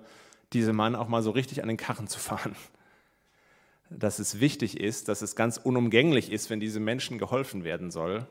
diesem 0.54 0.78
Mann 0.78 0.96
auch 0.96 1.10
mal 1.10 1.22
so 1.22 1.32
richtig 1.32 1.62
an 1.62 1.68
den 1.68 1.76
Karren 1.76 2.08
zu 2.08 2.20
fahren. 2.20 2.56
Dass 3.90 4.20
es 4.20 4.40
wichtig 4.40 4.80
ist, 4.80 5.10
dass 5.10 5.22
es 5.22 5.36
ganz 5.36 5.58
unumgänglich 5.58 6.32
ist, 6.32 6.50
wenn 6.50 6.62
diesem 6.62 6.86
Menschen 6.86 7.18
geholfen 7.18 7.66
werden 7.66 7.92
soll 7.92 8.26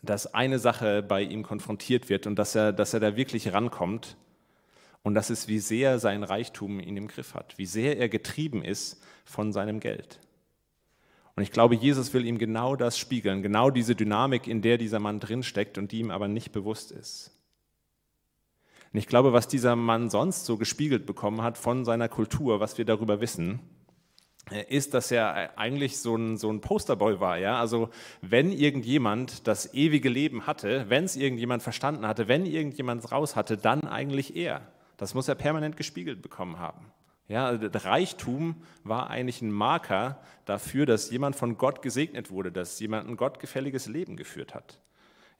dass 0.00 0.32
eine 0.32 0.58
Sache 0.58 1.02
bei 1.02 1.22
ihm 1.22 1.42
konfrontiert 1.42 2.08
wird 2.08 2.26
und 2.26 2.36
dass 2.36 2.54
er, 2.54 2.72
dass 2.72 2.94
er 2.94 3.00
da 3.00 3.16
wirklich 3.16 3.52
rankommt. 3.52 4.16
Und 5.02 5.14
das 5.14 5.30
ist, 5.30 5.48
wie 5.48 5.58
sehr 5.58 5.98
sein 5.98 6.22
Reichtum 6.22 6.80
ihn 6.80 6.96
im 6.96 7.08
Griff 7.08 7.34
hat, 7.34 7.58
wie 7.58 7.66
sehr 7.66 7.98
er 7.98 8.08
getrieben 8.08 8.64
ist 8.64 9.02
von 9.24 9.52
seinem 9.52 9.80
Geld. 9.80 10.20
Und 11.34 11.42
ich 11.42 11.50
glaube, 11.50 11.74
Jesus 11.74 12.12
will 12.12 12.26
ihm 12.26 12.38
genau 12.38 12.76
das 12.76 12.98
spiegeln, 12.98 13.42
genau 13.42 13.70
diese 13.70 13.94
Dynamik, 13.94 14.46
in 14.46 14.62
der 14.62 14.78
dieser 14.78 14.98
Mann 14.98 15.18
drinsteckt 15.18 15.78
und 15.78 15.92
die 15.92 16.00
ihm 16.00 16.10
aber 16.10 16.28
nicht 16.28 16.52
bewusst 16.52 16.92
ist. 16.92 17.32
Und 18.92 18.98
ich 18.98 19.06
glaube, 19.06 19.32
was 19.32 19.48
dieser 19.48 19.74
Mann 19.74 20.10
sonst 20.10 20.44
so 20.44 20.58
gespiegelt 20.58 21.06
bekommen 21.06 21.42
hat 21.42 21.56
von 21.56 21.84
seiner 21.84 22.08
Kultur, 22.08 22.60
was 22.60 22.76
wir 22.76 22.84
darüber 22.84 23.20
wissen, 23.20 23.60
ist, 24.68 24.92
dass 24.94 25.10
er 25.10 25.56
eigentlich 25.58 25.98
so 25.98 26.16
ein, 26.16 26.36
so 26.36 26.50
ein 26.50 26.60
Posterboy 26.60 27.20
war. 27.20 27.38
Ja? 27.38 27.58
Also 27.60 27.90
wenn 28.20 28.52
irgendjemand 28.52 29.46
das 29.46 29.72
ewige 29.72 30.08
Leben 30.08 30.46
hatte, 30.46 30.86
wenn 30.88 31.04
es 31.04 31.16
irgendjemand 31.16 31.62
verstanden 31.62 32.06
hatte, 32.06 32.28
wenn 32.28 32.44
irgendjemand 32.44 33.10
raus 33.12 33.36
hatte, 33.36 33.56
dann 33.56 33.82
eigentlich 33.82 34.36
er. 34.36 34.60
Das 34.96 35.14
muss 35.14 35.28
er 35.28 35.34
permanent 35.34 35.76
gespiegelt 35.76 36.22
bekommen 36.22 36.58
haben. 36.58 36.92
Ja, 37.28 37.46
also 37.46 37.66
Reichtum 37.72 38.56
war 38.84 39.08
eigentlich 39.08 39.40
ein 39.40 39.52
Marker 39.52 40.20
dafür, 40.44 40.86
dass 40.86 41.10
jemand 41.10 41.34
von 41.34 41.56
Gott 41.56 41.80
gesegnet 41.80 42.30
wurde, 42.30 42.52
dass 42.52 42.78
jemand 42.78 43.08
ein 43.08 43.16
gottgefälliges 43.16 43.86
Leben 43.86 44.16
geführt 44.16 44.54
hat. 44.54 44.80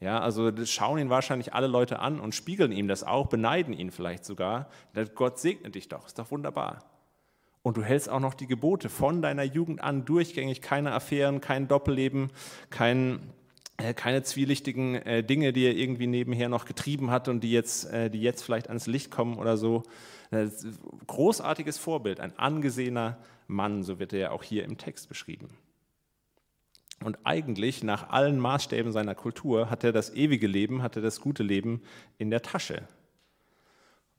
Ja, 0.00 0.20
also 0.20 0.50
schauen 0.64 0.98
ihn 0.98 1.10
wahrscheinlich 1.10 1.54
alle 1.54 1.66
Leute 1.66 1.98
an 1.98 2.18
und 2.18 2.34
spiegeln 2.34 2.72
ihm 2.72 2.88
das 2.88 3.04
auch, 3.04 3.26
beneiden 3.26 3.74
ihn 3.74 3.90
vielleicht 3.90 4.24
sogar. 4.24 4.70
Gott 5.14 5.38
segnet 5.38 5.74
dich 5.74 5.88
doch, 5.88 6.06
ist 6.06 6.18
doch 6.18 6.30
wunderbar. 6.30 6.91
Und 7.62 7.76
du 7.76 7.82
hältst 7.82 8.08
auch 8.08 8.20
noch 8.20 8.34
die 8.34 8.46
Gebote 8.46 8.88
von 8.88 9.22
deiner 9.22 9.44
Jugend 9.44 9.82
an 9.82 10.04
durchgängig, 10.04 10.62
keine 10.62 10.92
Affären, 10.92 11.40
kein 11.40 11.68
Doppelleben, 11.68 12.30
kein, 12.70 13.20
äh, 13.76 13.94
keine 13.94 14.24
zwielichtigen 14.24 14.96
äh, 14.96 15.22
Dinge, 15.22 15.52
die 15.52 15.64
er 15.64 15.76
irgendwie 15.76 16.08
nebenher 16.08 16.48
noch 16.48 16.64
getrieben 16.64 17.10
hat 17.10 17.28
und 17.28 17.40
die 17.40 17.52
jetzt, 17.52 17.84
äh, 17.92 18.10
die 18.10 18.20
jetzt 18.20 18.42
vielleicht 18.42 18.68
ans 18.68 18.86
Licht 18.86 19.10
kommen 19.10 19.38
oder 19.38 19.56
so. 19.56 19.82
großartiges 21.06 21.76
Vorbild, 21.76 22.18
ein 22.18 22.38
angesehener 22.38 23.18
Mann, 23.48 23.82
so 23.82 23.98
wird 23.98 24.14
er 24.14 24.18
ja 24.18 24.30
auch 24.30 24.42
hier 24.42 24.64
im 24.64 24.78
Text 24.78 25.10
beschrieben. 25.10 25.50
Und 27.04 27.18
eigentlich 27.24 27.82
nach 27.82 28.10
allen 28.10 28.38
Maßstäben 28.38 28.92
seiner 28.92 29.14
Kultur 29.14 29.70
hat 29.70 29.84
er 29.84 29.92
das 29.92 30.14
ewige 30.14 30.46
Leben, 30.46 30.82
hat 30.82 30.96
er 30.96 31.02
das 31.02 31.20
gute 31.20 31.42
Leben 31.42 31.82
in 32.18 32.30
der 32.30 32.42
Tasche. 32.42 32.88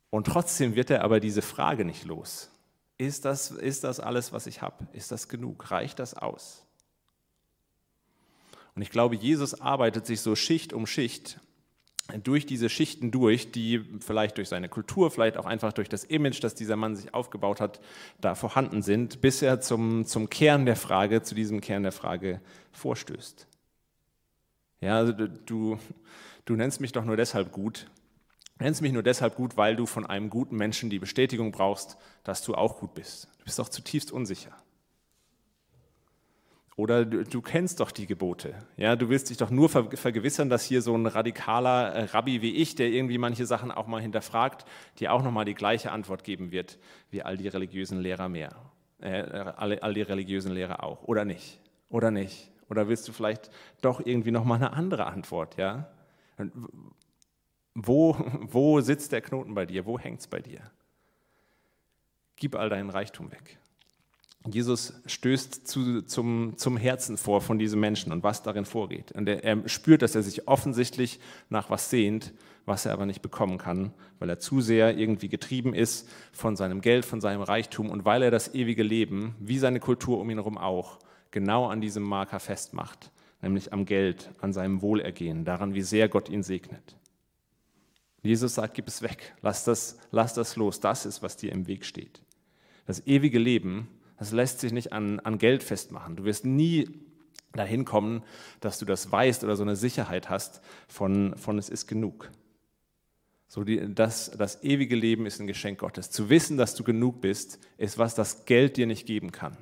Und 0.09 0.27
trotzdem 0.27 0.75
wird 0.75 0.91
er 0.91 1.03
aber 1.03 1.19
diese 1.19 1.41
Frage 1.41 1.85
nicht 1.85 2.05
los. 2.05 2.52
Ist 2.97 3.25
das, 3.25 3.51
ist 3.51 3.83
das 3.83 3.99
alles, 3.99 4.31
was 4.31 4.47
ich 4.47 4.61
habe? 4.61 4.87
Ist 4.93 5.11
das 5.11 5.27
genug? 5.27 5.71
Reicht 5.71 5.99
das 5.99 6.13
aus? 6.13 6.65
Und 8.75 8.81
ich 8.81 8.89
glaube, 8.89 9.15
Jesus 9.15 9.59
arbeitet 9.59 10.05
sich 10.05 10.21
so 10.21 10.35
Schicht 10.35 10.73
um 10.73 10.87
Schicht 10.87 11.39
durch 12.21 12.45
diese 12.45 12.69
Schichten 12.69 13.11
durch, 13.11 13.51
die 13.51 13.81
vielleicht 13.99 14.37
durch 14.37 14.49
seine 14.49 14.67
Kultur, 14.67 15.09
vielleicht 15.09 15.37
auch 15.37 15.45
einfach 15.45 15.71
durch 15.71 15.87
das 15.87 16.03
Image, 16.03 16.43
das 16.43 16.53
dieser 16.53 16.75
Mann 16.75 16.95
sich 16.95 17.13
aufgebaut 17.13 17.61
hat, 17.61 17.79
da 18.19 18.35
vorhanden 18.35 18.81
sind, 18.81 19.21
bis 19.21 19.41
er 19.41 19.61
zum, 19.61 20.05
zum 20.05 20.29
Kern 20.29 20.65
der 20.65 20.75
Frage, 20.75 21.21
zu 21.21 21.33
diesem 21.33 21.61
Kern 21.61 21.83
der 21.83 21.93
Frage 21.93 22.41
vorstößt. 22.73 23.47
Ja, 24.81 24.97
also 24.97 25.13
du, 25.13 25.79
du 26.43 26.55
nennst 26.55 26.81
mich 26.81 26.91
doch 26.91 27.05
nur 27.05 27.15
deshalb 27.15 27.53
gut, 27.53 27.87
nennst 28.59 28.81
mich 28.81 28.91
nur 28.91 29.03
deshalb 29.03 29.35
gut, 29.35 29.57
weil 29.57 29.75
du 29.75 29.85
von 29.85 30.05
einem 30.05 30.29
guten 30.29 30.55
Menschen 30.55 30.89
die 30.89 30.99
Bestätigung 30.99 31.51
brauchst, 31.51 31.97
dass 32.23 32.43
du 32.43 32.55
auch 32.55 32.79
gut 32.79 32.93
bist. 32.93 33.27
Du 33.39 33.45
bist 33.45 33.59
doch 33.59 33.69
zutiefst 33.69 34.11
unsicher. 34.11 34.55
Oder 36.75 37.05
du, 37.05 37.23
du, 37.23 37.41
kennst 37.41 37.79
doch 37.79 37.91
die 37.91 38.07
Gebote. 38.07 38.55
Ja, 38.77 38.95
du 38.95 39.09
willst 39.09 39.29
dich 39.29 39.37
doch 39.37 39.51
nur 39.51 39.69
vergewissern, 39.69 40.49
dass 40.49 40.63
hier 40.63 40.81
so 40.81 40.95
ein 40.95 41.05
radikaler 41.05 41.93
äh, 41.93 42.03
Rabbi 42.05 42.41
wie 42.41 42.55
ich, 42.55 42.73
der 42.73 42.87
irgendwie 42.87 43.19
manche 43.19 43.45
Sachen 43.45 43.71
auch 43.71 43.85
mal 43.85 44.01
hinterfragt, 44.01 44.65
dir 44.99 45.13
auch 45.13 45.21
nochmal 45.21 45.45
die 45.45 45.53
gleiche 45.53 45.91
Antwort 45.91 46.23
geben 46.23 46.51
wird 46.51 46.79
wie 47.11 47.21
all 47.21 47.37
die 47.37 47.47
religiösen 47.47 47.99
Lehrer 47.99 48.27
mehr. 48.27 48.55
Äh, 48.99 49.21
all, 49.55 49.77
all 49.79 49.93
die 49.93 50.01
religiösen 50.01 50.51
Lehrer 50.51 50.83
auch. 50.83 51.03
Oder 51.03 51.25
nicht? 51.25 51.59
Oder 51.89 52.09
nicht? 52.09 52.49
Oder 52.69 52.87
willst 52.87 53.07
du 53.07 53.11
vielleicht 53.11 53.51
doch 53.81 54.03
irgendwie 54.03 54.31
nochmal 54.31 54.57
eine 54.57 54.73
andere 54.73 55.05
Antwort? 55.05 55.57
Ja? 55.57 55.89
Wo, 57.75 58.15
wo 58.41 58.81
sitzt 58.81 59.11
der 59.11 59.21
Knoten 59.21 59.55
bei 59.55 59.65
dir? 59.65 59.85
Wo 59.85 59.97
hängt 59.97 60.19
es 60.19 60.27
bei 60.27 60.39
dir? 60.39 60.59
Gib 62.35 62.55
all 62.55 62.69
deinen 62.69 62.89
Reichtum 62.89 63.31
weg. 63.31 63.57
Jesus 64.45 64.93
stößt 65.05 65.65
zu, 65.65 66.01
zum, 66.01 66.57
zum 66.57 66.75
Herzen 66.75 67.15
vor 67.17 67.39
von 67.39 67.57
diesem 67.57 67.79
Menschen 67.79 68.11
und 68.11 68.23
was 68.23 68.43
darin 68.43 68.65
vorgeht. 68.65 69.13
Und 69.13 69.29
er, 69.29 69.43
er 69.43 69.69
spürt, 69.69 70.01
dass 70.01 70.15
er 70.15 70.23
sich 70.23 70.47
offensichtlich 70.47 71.19
nach 71.49 71.69
was 71.69 71.89
sehnt, 71.89 72.33
was 72.65 72.85
er 72.85 72.91
aber 72.91 73.05
nicht 73.05 73.21
bekommen 73.21 73.57
kann, 73.57 73.93
weil 74.19 74.29
er 74.29 74.39
zu 74.39 74.59
sehr 74.59 74.97
irgendwie 74.97 75.29
getrieben 75.29 75.73
ist 75.73 76.09
von 76.33 76.55
seinem 76.57 76.81
Geld, 76.81 77.05
von 77.05 77.21
seinem 77.21 77.41
Reichtum 77.41 77.89
und 77.89 78.03
weil 78.05 78.21
er 78.21 78.31
das 78.31 78.53
ewige 78.53 78.83
Leben, 78.83 79.35
wie 79.39 79.59
seine 79.59 79.79
Kultur 79.79 80.19
um 80.19 80.29
ihn 80.29 80.37
herum 80.37 80.57
auch, 80.57 80.99
genau 81.31 81.67
an 81.67 81.81
diesem 81.81 82.03
Marker 82.03 82.39
festmacht, 82.39 83.11
nämlich 83.41 83.71
am 83.71 83.85
Geld, 83.85 84.29
an 84.41 84.51
seinem 84.51 84.81
Wohlergehen, 84.81 85.45
daran, 85.45 85.73
wie 85.73 85.81
sehr 85.81 86.09
Gott 86.09 86.29
ihn 86.29 86.43
segnet. 86.43 86.97
Jesus 88.23 88.55
sagt, 88.55 88.73
gib 88.73 88.87
es 88.87 89.01
weg, 89.01 89.35
lass 89.41 89.65
das, 89.65 89.97
lass 90.11 90.33
das 90.33 90.55
los, 90.55 90.79
das 90.79 91.05
ist, 91.05 91.21
was 91.21 91.35
dir 91.35 91.51
im 91.51 91.67
Weg 91.67 91.85
steht. 91.85 92.21
Das 92.85 93.05
ewige 93.05 93.37
Leben, 93.37 93.89
das 94.17 94.31
lässt 94.31 94.61
sich 94.61 94.71
nicht 94.71 94.93
an, 94.93 95.19
an 95.19 95.37
Geld 95.37 95.61
festmachen. 95.61 96.15
Du 96.15 96.23
wirst 96.23 96.45
nie 96.45 96.89
dahin 97.51 97.85
kommen, 97.85 98.23
dass 98.61 98.79
du 98.79 98.85
das 98.85 99.11
weißt 99.11 99.43
oder 99.43 99.55
so 99.55 99.63
eine 99.63 99.75
Sicherheit 99.75 100.29
hast 100.29 100.61
von, 100.87 101.35
von 101.37 101.57
es 101.57 101.69
ist 101.69 101.87
genug. 101.87 102.31
So 103.47 103.63
die, 103.63 103.93
das, 103.93 104.31
das 104.31 104.63
ewige 104.63 104.95
Leben 104.95 105.25
ist 105.25 105.39
ein 105.39 105.47
Geschenk 105.47 105.79
Gottes. 105.79 106.09
Zu 106.09 106.29
wissen, 106.29 106.57
dass 106.57 106.75
du 106.75 106.83
genug 106.83 107.21
bist, 107.21 107.59
ist 107.77 107.97
was 107.97 108.15
das 108.15 108.45
Geld 108.45 108.77
dir 108.77 108.87
nicht 108.87 109.05
geben 109.05 109.31
kann. 109.31 109.57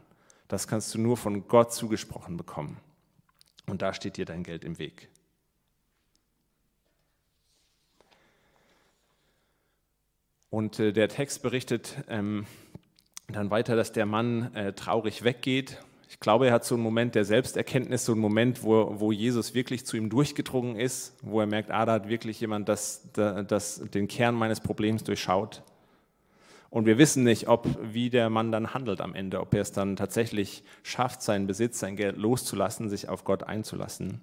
Das 0.48 0.68
kannst 0.68 0.94
du 0.94 1.00
nur 1.00 1.18
von 1.18 1.48
Gott 1.48 1.74
zugesprochen 1.74 2.38
bekommen. 2.38 2.77
Und 3.68 3.82
da 3.82 3.94
steht 3.94 4.18
dir 4.18 4.25
dein 4.25 4.44
Geld 4.44 4.63
im 4.63 4.80
Weg. 4.80 5.10
Und 10.51 10.79
äh, 10.79 10.91
der 10.91 11.08
Text 11.08 11.41
berichtet 11.41 11.96
ähm, 12.10 12.46
dann 13.29 13.50
weiter, 13.50 13.77
dass 13.77 13.93
der 13.93 14.05
Mann 14.05 14.53
äh, 14.53 14.74
traurig 14.74 15.24
weggeht. 15.24 15.81
Ich 16.10 16.20
glaube, 16.20 16.48
er 16.48 16.53
hat 16.53 16.65
so 16.65 16.75
einen 16.75 16.84
Moment 16.84 17.15
der 17.15 17.24
Selbsterkenntnis, 17.24 18.03
so 18.03 18.12
einen 18.12 18.20
Moment, 18.20 18.62
wo, 18.62 19.00
wo 19.00 19.13
Jesus 19.13 19.53
wirklich 19.53 19.86
zu 19.86 19.96
ihm 19.96 20.10
durchgedrungen 20.10 20.75
ist, 20.75 21.15
wo 21.22 21.39
er 21.39 21.48
merkt, 21.48 21.72
ah, 21.72 21.86
da 21.86 21.93
hat 21.93 22.10
wirklich 22.10 22.41
jemand 22.41 22.67
das, 22.67 23.08
das, 23.13 23.81
den 23.93 24.10
Kern 24.10 24.36
meines 24.36 24.60
Problems 24.60 25.05
durchschaut. 25.05 25.63
Und 26.70 26.86
wir 26.86 26.98
wissen 26.98 27.24
nicht, 27.24 27.48
ob, 27.48 27.65
wie 27.81 28.10
der 28.10 28.29
Mann 28.29 28.51
dann 28.51 28.74
handelt 28.74 29.00
am 29.00 29.15
Ende, 29.15 29.39
ob 29.39 29.53
er 29.53 29.62
es 29.62 29.72
dann 29.72 29.96
tatsächlich 29.96 30.65
schafft, 30.84 31.22
seinen 31.22 31.48
Besitz, 31.48 31.79
sein 31.79 31.96
Geld 31.96 32.17
loszulassen, 32.17 32.89
sich 32.89 33.08
auf 33.08 33.24
Gott 33.24 33.43
einzulassen. 33.43 34.20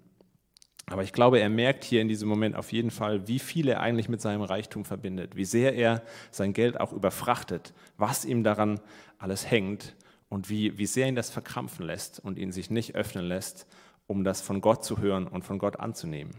Aber 0.90 1.02
ich 1.02 1.12
glaube, 1.12 1.38
er 1.38 1.50
merkt 1.50 1.85
hier 1.85 2.00
in 2.00 2.09
diesem 2.09 2.28
Moment 2.28 2.57
auf 2.57 2.73
jeden 2.73 2.90
Fall, 2.90 3.28
wie 3.28 3.38
viel 3.38 3.68
er 3.68 3.80
eigentlich 3.80 4.09
mit 4.09 4.21
seinem 4.21 4.42
Reichtum 4.42 4.85
verbindet, 4.85 5.37
wie 5.37 5.45
sehr 5.45 5.75
er 5.75 6.02
sein 6.30 6.52
Geld 6.54 6.80
auch 6.80 6.92
überfrachtet, 6.92 7.75
was 7.99 8.25
ihm 8.25 8.42
daran 8.42 8.80
alles 9.18 9.50
hängt 9.50 9.97
und 10.30 10.49
wie, 10.49 10.78
wie 10.78 10.87
sehr 10.87 11.09
ihn 11.09 11.14
das 11.14 11.30
verkrampfen 11.30 11.85
lässt 11.85 12.21
und 12.21 12.38
ihn 12.38 12.52
sich 12.52 12.71
nicht 12.71 12.95
öffnen 12.95 13.26
lässt, 13.26 13.66
um 14.07 14.25
das 14.25 14.40
von 14.40 14.61
Gott 14.61 14.85
zu 14.85 14.99
hören 14.99 15.26
und 15.26 15.45
von 15.45 15.59
Gott 15.59 15.78
anzunehmen. 15.78 16.33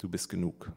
Du 0.00 0.08
bist 0.08 0.28
genug. 0.28 0.72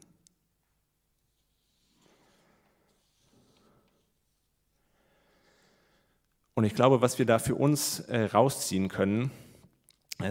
Und 6.54 6.64
ich 6.64 6.74
glaube, 6.74 7.02
was 7.02 7.20
wir 7.20 7.26
da 7.26 7.40
für 7.40 7.56
uns 7.56 8.00
äh, 8.02 8.26
rausziehen 8.26 8.90
können, 8.90 9.32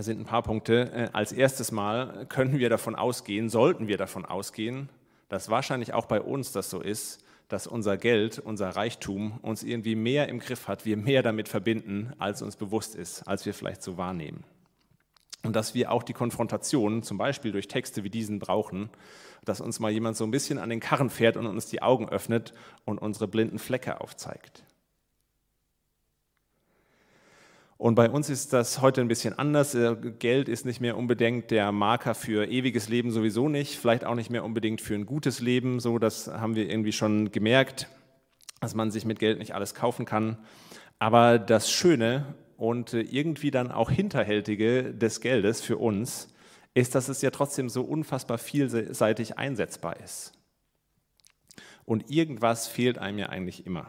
sind 0.03 0.21
ein 0.21 0.25
paar 0.25 0.43
Punkte. 0.43 0.91
Äh, 0.93 1.09
als 1.13 1.33
erstes 1.33 1.73
Mal 1.73 2.27
können 2.29 2.59
wir 2.59 2.69
davon 2.69 2.95
ausgehen, 2.95 3.49
sollten 3.49 3.89
wir 3.89 3.97
davon 3.97 4.25
ausgehen, 4.25 4.89
dass 5.29 5.49
wahrscheinlich 5.49 5.95
auch 5.95 6.07
bei 6.07 6.21
uns 6.21 6.53
das 6.53 6.71
so 6.71 6.81
ist, 6.81 7.23
dass 7.49 7.67
unser 7.67 7.97
Geld, 7.97 8.41
unser 8.41 8.71
Reichtum 8.71 9.39
uns 9.43 9.63
irgendwie 9.63 9.95
mehr 9.95 10.29
im 10.29 10.41
Griff 10.41 10.67
hat, 10.67 10.85
wir 10.85 10.97
mehr 10.97 11.23
damit 11.23 11.49
verbinden, 11.49 12.13
als 12.19 12.43
uns 12.43 12.57
bewusst 12.57 12.97
ist, 12.97 13.23
als 13.23 13.47
wir 13.47 13.55
vielleicht 13.55 13.83
so 13.83 13.97
wahrnehmen. 13.97 14.45
Und 15.45 15.55
dass 15.55 15.75
wir 15.75 15.93
auch 15.93 16.03
die 16.03 16.13
Konfrontation, 16.13 17.05
zum 17.05 17.19
Beispiel 17.19 17.53
durch 17.53 17.69
Texte 17.69 18.03
wie 18.03 18.11
diesen, 18.11 18.41
brauchen, 18.41 18.91
dass 19.45 19.61
uns 19.61 19.79
mal 19.79 19.93
jemand 19.93 20.17
so 20.17 20.25
ein 20.25 20.33
bisschen 20.33 20.59
an 20.59 20.71
den 20.71 20.81
Karren 20.81 21.09
fährt 21.09 21.37
und 21.37 21.47
uns 21.47 21.67
die 21.67 21.83
Augen 21.83 22.09
öffnet 22.09 22.53
und 22.85 22.99
unsere 22.99 23.29
blinden 23.29 23.61
Flecke 23.61 24.01
aufzeigt. 24.01 24.66
Und 27.79 27.95
bei 27.95 28.09
uns 28.09 28.31
ist 28.31 28.53
das 28.53 28.81
heute 28.81 29.03
ein 29.03 29.09
bisschen 29.09 29.39
anders. 29.39 29.75
Äh, 29.75 29.97
Geld 30.19 30.49
ist 30.49 30.65
nicht 30.65 30.81
mehr 30.81 30.97
unbedingt 30.97 31.51
der 31.51 31.73
Marker 31.73 32.15
für 32.15 32.49
ewiges 32.49 32.89
Leben 32.89 33.11
sowieso 33.11 33.49
nicht, 33.49 33.77
vielleicht 33.77 34.05
auch 34.05 34.15
nicht 34.15 34.31
mehr 34.31 34.45
unbedingt 34.45 34.81
für 34.81 34.95
ein 34.95 35.05
gutes 35.05 35.41
Leben. 35.41 35.79
So, 35.81 35.99
das 35.99 36.29
haben 36.29 36.55
wir 36.57 36.71
irgendwie 36.71 36.93
schon 36.93 37.33
gemerkt, 37.33 37.89
dass 38.61 38.75
man 38.75 38.91
sich 38.91 39.05
mit 39.05 39.19
Geld 39.19 39.39
nicht 39.39 39.55
alles 39.55 39.75
kaufen 39.75 40.07
kann. 40.07 40.39
Aber 40.99 41.39
das 41.39 41.71
Schöne 41.71 42.35
und 42.57 42.95
äh, 42.95 43.03
irgendwie 43.03 43.51
dann 43.51 43.71
auch 43.71 43.91
Hinterhältige 43.91 44.95
des 44.95 45.21
Geldes 45.21 45.61
für 45.61 45.77
uns 45.77 46.29
ist, 46.73 46.95
dass 46.95 47.09
es 47.09 47.23
ja 47.23 47.31
trotzdem 47.31 47.69
so 47.69 47.83
unfassbar 47.83 48.39
vielseitig 48.39 49.39
einsetzbar 49.39 50.01
ist. 50.01 50.33
Und 51.85 52.11
irgendwas 52.11 52.69
fehlt 52.69 52.99
einem 52.99 53.19
ja 53.19 53.29
eigentlich 53.29 53.65
immer. 53.65 53.89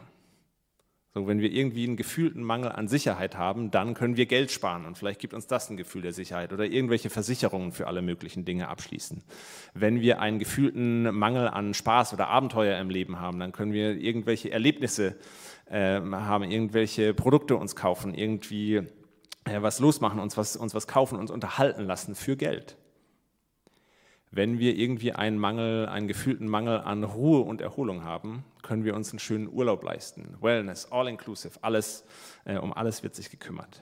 Wenn 1.26 1.40
wir 1.40 1.52
irgendwie 1.52 1.86
einen 1.88 1.96
gefühlten 1.96 2.44
Mangel 2.44 2.70
an 2.70 2.88
Sicherheit 2.88 3.38
haben, 3.38 3.72
dann 3.72 3.94
können 3.94 4.18
wir 4.18 4.26
Geld 4.26 4.52
sparen 4.52 4.86
und 4.86 4.98
vielleicht 4.98 5.20
gibt 5.20 5.34
uns 5.34 5.48
das 5.48 5.70
ein 5.70 5.78
Gefühl 5.78 6.02
der 6.02 6.14
Sicherheit 6.14 6.54
oder 6.54 6.66
irgendwelche 6.66 7.10
Versicherungen 7.10 7.72
für 7.72 7.88
alle 7.88 8.02
möglichen 8.02 8.46
Dinge 8.46 8.68
abschließen. 8.68 9.24
Wenn 9.74 10.02
wir 10.02 10.20
einen 10.20 10.38
gefühlten 10.38 11.04
Mangel 11.16 11.48
an 11.48 11.74
Spaß 11.74 12.14
oder 12.14 12.28
Abenteuer 12.28 12.78
im 12.80 12.90
Leben 12.90 13.20
haben, 13.20 13.40
dann 13.40 13.54
können 13.54 13.74
wir 13.74 13.96
irgendwelche 13.96 14.52
Erlebnisse 14.52 15.16
äh, 15.70 16.00
haben, 16.02 16.44
irgendwelche 16.52 17.14
Produkte 17.14 17.56
uns 17.56 17.76
kaufen, 17.76 18.14
irgendwie 18.14 18.84
äh, 19.46 19.62
was 19.62 19.80
losmachen, 19.80 20.20
uns 20.20 20.38
was, 20.38 20.56
uns 20.56 20.76
was 20.76 20.88
kaufen, 20.88 21.18
uns 21.18 21.32
unterhalten 21.32 21.86
lassen 21.86 22.14
für 22.14 22.36
Geld 22.36 22.78
wenn 24.32 24.60
wir 24.60 24.76
irgendwie 24.76 25.14
einen 25.14 25.38
Mangel, 25.40 25.88
einen 25.88 26.08
gefühlten 26.08 26.48
Mangel 26.48 26.80
an 26.80 27.04
Ruhe 27.04 27.42
und 27.42 27.62
Erholung 27.62 28.04
haben, 28.04 28.44
können 28.62 28.84
wir 28.84 28.96
uns 28.96 29.12
einen 29.12 29.20
schönen 29.20 29.48
Urlaub 29.52 29.84
leisten. 29.84 30.36
Wellness, 30.42 30.92
all 30.92 31.08
inclusive, 31.08 31.60
alles, 31.62 32.04
äh, 32.46 32.58
um 32.58 32.74
alles 32.74 33.04
wird 33.04 33.16
sich 33.16 33.30
gekümmert. 33.30 33.82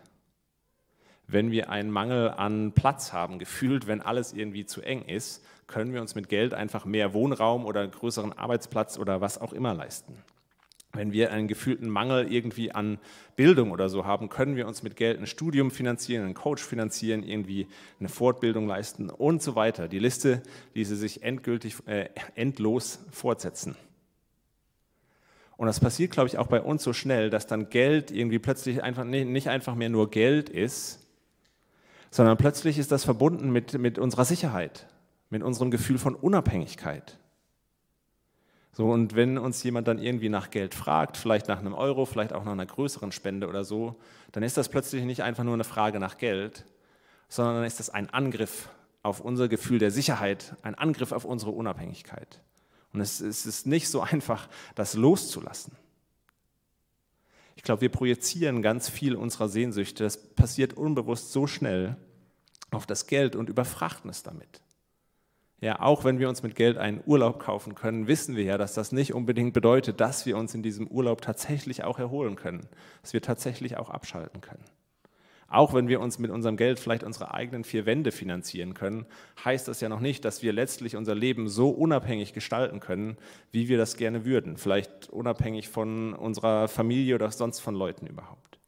Wenn 1.28 1.50
wir 1.50 1.70
einen 1.72 1.90
Mangel 1.90 2.30
an 2.30 2.74
Platz 2.74 3.12
haben, 3.12 3.40
gefühlt, 3.40 3.88
wenn 3.88 4.02
alles 4.02 4.34
irgendwie 4.34 4.66
zu 4.66 4.82
eng 4.82 5.02
ist, 5.04 5.44
können 5.66 5.94
wir 5.94 6.02
uns 6.02 6.14
mit 6.14 6.30
Geld 6.30 6.54
einfach 6.54 6.86
mehr 6.86 7.16
Wohnraum 7.16 7.66
oder 7.66 7.82
einen 7.82 7.92
größeren 7.92 8.34
Arbeitsplatz 8.34 9.00
oder 9.00 9.22
was 9.22 9.42
auch 9.42 9.52
immer 9.52 9.74
leisten. 9.74 10.16
Wenn 10.96 11.12
wir 11.12 11.32
einen 11.32 11.48
gefühlten 11.48 11.90
Mangel 11.90 12.32
irgendwie 12.32 12.72
an 12.72 12.98
Bildung 13.36 13.72
oder 13.72 13.90
so 13.90 14.06
haben, 14.06 14.30
können 14.30 14.56
wir 14.56 14.68
uns 14.68 14.82
mit 14.82 14.96
Geld 14.96 15.20
ein 15.20 15.28
Studium 15.28 15.72
finanzieren, 15.72 16.24
einen 16.24 16.34
Coach 16.34 16.64
finanzieren, 16.64 17.24
irgendwie 17.24 17.68
eine 18.00 18.10
Fortbildung 18.10 18.68
leisten 18.68 19.10
und 19.10 19.44
so 19.44 19.56
weiter. 19.56 19.88
Die 19.88 20.00
Liste 20.00 20.42
ließe 20.74 20.96
sich 20.96 21.24
endgültig, 21.24 21.76
äh, 21.86 22.10
endlos 22.36 23.00
fortsetzen. 23.12 23.76
Und 25.58 25.68
das 25.68 25.80
passiert, 25.80 26.12
glaube 26.12 26.28
ich, 26.28 26.38
auch 26.38 26.48
bei 26.48 26.62
uns 26.62 26.84
so 26.84 26.94
schnell, 26.94 27.30
dass 27.30 27.48
dann 27.48 27.70
Geld 27.70 28.12
irgendwie 28.12 28.40
plötzlich 28.40 28.84
einfach 28.84 29.06
nicht 29.06 29.48
einfach 29.48 29.76
mehr 29.76 29.90
nur 29.90 30.10
Geld 30.10 30.50
ist, 30.50 31.00
sondern 32.12 32.38
plötzlich 32.38 32.78
ist 32.78 32.92
das 32.92 33.04
verbunden 33.04 33.52
mit, 33.52 33.78
mit 33.78 34.00
unserer 34.00 34.26
Sicherheit, 34.26 34.88
mit 35.30 35.44
unserem 35.44 35.72
Gefühl 35.72 35.98
von 35.98 36.16
Unabhängigkeit. 36.16 37.18
So, 38.78 38.92
und 38.92 39.16
wenn 39.16 39.38
uns 39.38 39.64
jemand 39.64 39.88
dann 39.88 40.00
irgendwie 40.00 40.28
nach 40.28 40.52
Geld 40.52 40.76
fragt, 40.76 41.16
vielleicht 41.16 41.48
nach 41.48 41.60
einem 41.60 41.74
Euro, 41.74 42.06
vielleicht 42.06 42.34
auch 42.34 42.44
nach 42.44 42.52
einer 42.52 42.66
größeren 42.66 43.14
Spende 43.14 43.48
oder 43.48 43.64
so, 43.64 43.96
dann 44.34 44.44
ist 44.44 44.58
das 44.58 44.68
plötzlich 44.68 45.06
nicht 45.06 45.24
einfach 45.24 45.46
nur 45.46 45.54
eine 45.54 45.64
Frage 45.64 45.98
nach 45.98 46.18
Geld, 46.18 46.66
sondern 47.30 47.56
dann 47.56 47.64
ist 47.64 47.80
das 47.80 47.90
ein 47.90 48.10
Angriff 48.10 48.68
auf 49.02 49.22
unser 49.22 49.48
Gefühl 49.48 49.80
der 49.80 49.92
Sicherheit, 49.92 50.58
ein 50.62 50.76
Angriff 50.76 51.14
auf 51.14 51.24
unsere 51.24 51.52
Unabhängigkeit. 51.52 52.42
Und 52.92 53.00
es, 53.00 53.22
ist 53.22 53.66
nicht 53.66 53.88
so 53.88 54.02
einfach, 54.02 54.50
das 54.76 54.96
loszulassen. 54.96 55.78
Ich 57.56 57.64
glaube, 57.64 57.80
wir 57.80 57.90
projizieren 57.90 58.62
ganz 58.62 58.90
viel 58.90 59.16
unserer 59.16 59.48
Sehnsüchte. 59.48 60.04
Das 60.04 60.18
passiert 60.18 60.74
unbewusst 60.74 61.32
so 61.32 61.48
schnell 61.48 61.96
auf 62.72 62.86
das 62.86 63.08
Geld 63.08 63.38
und 63.38 63.48
überfrachten 63.48 64.10
es 64.10 64.22
damit. 64.22 64.62
Ja, 65.62 65.80
auch 65.80 66.04
wenn 66.04 66.20
wir 66.20 66.28
uns 66.28 66.44
mit 66.44 66.56
Geld 66.56 66.78
einen 66.78 67.02
Urlaub 67.06 67.40
kaufen 67.40 67.76
können, 67.76 68.08
wissen 68.08 68.36
wir 68.36 68.44
ja, 68.44 68.58
dass 68.58 68.74
das 68.74 68.92
nicht 68.92 69.14
unbedingt 69.14 69.54
bedeutet, 69.54 70.02
dass 70.02 70.26
wir 70.26 70.38
uns 70.38 70.54
in 70.54 70.64
diesem 70.64 70.88
Urlaub 70.88 71.22
tatsächlich 71.22 71.84
auch 71.84 71.98
erholen 71.98 72.36
können, 72.36 72.68
dass 73.02 73.14
wir 73.14 73.22
tatsächlich 73.22 73.78
auch 73.78 73.90
abschalten 73.90 74.42
können. 74.42 74.66
Auch 75.48 75.74
wenn 75.74 75.88
wir 75.88 76.02
uns 76.02 76.20
mit 76.20 76.32
unserem 76.32 76.58
Geld 76.58 76.80
vielleicht 76.80 77.04
unsere 77.04 77.34
eigenen 77.34 77.64
vier 77.64 77.86
Wände 77.86 78.12
finanzieren 78.12 78.74
können, 78.74 79.06
heißt 79.44 79.68
das 79.68 79.80
ja 79.80 79.90
noch 79.90 80.00
nicht, 80.00 80.26
dass 80.26 80.42
wir 80.42 80.52
letztlich 80.52 80.96
unser 80.96 81.16
Leben 81.16 81.48
so 81.48 81.70
unabhängig 81.70 82.34
gestalten 82.34 82.80
können, 82.80 83.18
wie 83.52 83.70
wir 83.70 83.78
das 83.78 83.96
gerne 83.96 84.26
würden. 84.26 84.58
Vielleicht 84.58 85.10
unabhängig 85.10 85.70
von 85.70 86.14
unserer 86.14 86.68
Familie 86.68 87.16
oder 87.16 87.32
sonst 87.32 87.60
von 87.60 87.76
Leuten 87.76 88.08
überhaupt. 88.08 88.60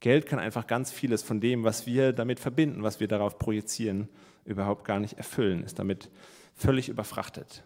Geld 0.00 0.26
kann 0.26 0.38
einfach 0.38 0.66
ganz 0.66 0.92
vieles 0.92 1.22
von 1.22 1.40
dem, 1.40 1.64
was 1.64 1.86
wir 1.86 2.12
damit 2.12 2.40
verbinden, 2.40 2.82
was 2.82 3.00
wir 3.00 3.08
darauf 3.08 3.38
projizieren, 3.38 4.08
überhaupt 4.44 4.84
gar 4.84 5.00
nicht 5.00 5.18
erfüllen, 5.18 5.62
ist 5.64 5.78
damit 5.78 6.10
völlig 6.54 6.88
überfrachtet. 6.88 7.62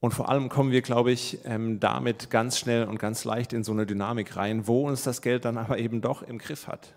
Und 0.00 0.14
vor 0.14 0.28
allem 0.28 0.48
kommen 0.48 0.70
wir, 0.70 0.82
glaube 0.82 1.10
ich, 1.10 1.38
ähm, 1.44 1.80
damit 1.80 2.30
ganz 2.30 2.58
schnell 2.58 2.84
und 2.84 2.98
ganz 2.98 3.24
leicht 3.24 3.52
in 3.52 3.64
so 3.64 3.72
eine 3.72 3.84
Dynamik 3.84 4.36
rein, 4.36 4.68
wo 4.68 4.86
uns 4.86 5.02
das 5.02 5.22
Geld 5.22 5.44
dann 5.44 5.58
aber 5.58 5.78
eben 5.78 6.00
doch 6.00 6.22
im 6.22 6.38
Griff 6.38 6.68
hat. 6.68 6.94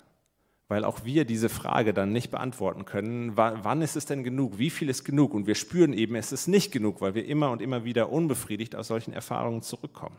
Weil 0.67 0.85
auch 0.85 1.03
wir 1.03 1.25
diese 1.25 1.49
Frage 1.49 1.93
dann 1.93 2.13
nicht 2.13 2.29
beantworten 2.29 2.85
können, 2.85 3.35
wann 3.35 3.81
ist 3.81 3.97
es 3.97 4.05
denn 4.05 4.23
genug, 4.23 4.57
wie 4.57 4.69
viel 4.69 4.87
ist 4.87 5.03
genug? 5.03 5.33
Und 5.33 5.47
wir 5.47 5.55
spüren 5.55 5.93
eben, 5.93 6.15
es 6.15 6.31
ist 6.31 6.47
nicht 6.47 6.71
genug, 6.71 7.01
weil 7.01 7.15
wir 7.15 7.25
immer 7.25 7.49
und 7.49 7.61
immer 7.61 7.83
wieder 7.83 8.09
unbefriedigt 8.11 8.75
aus 8.75 8.87
solchen 8.87 9.13
Erfahrungen 9.13 9.63
zurückkommen. 9.63 10.15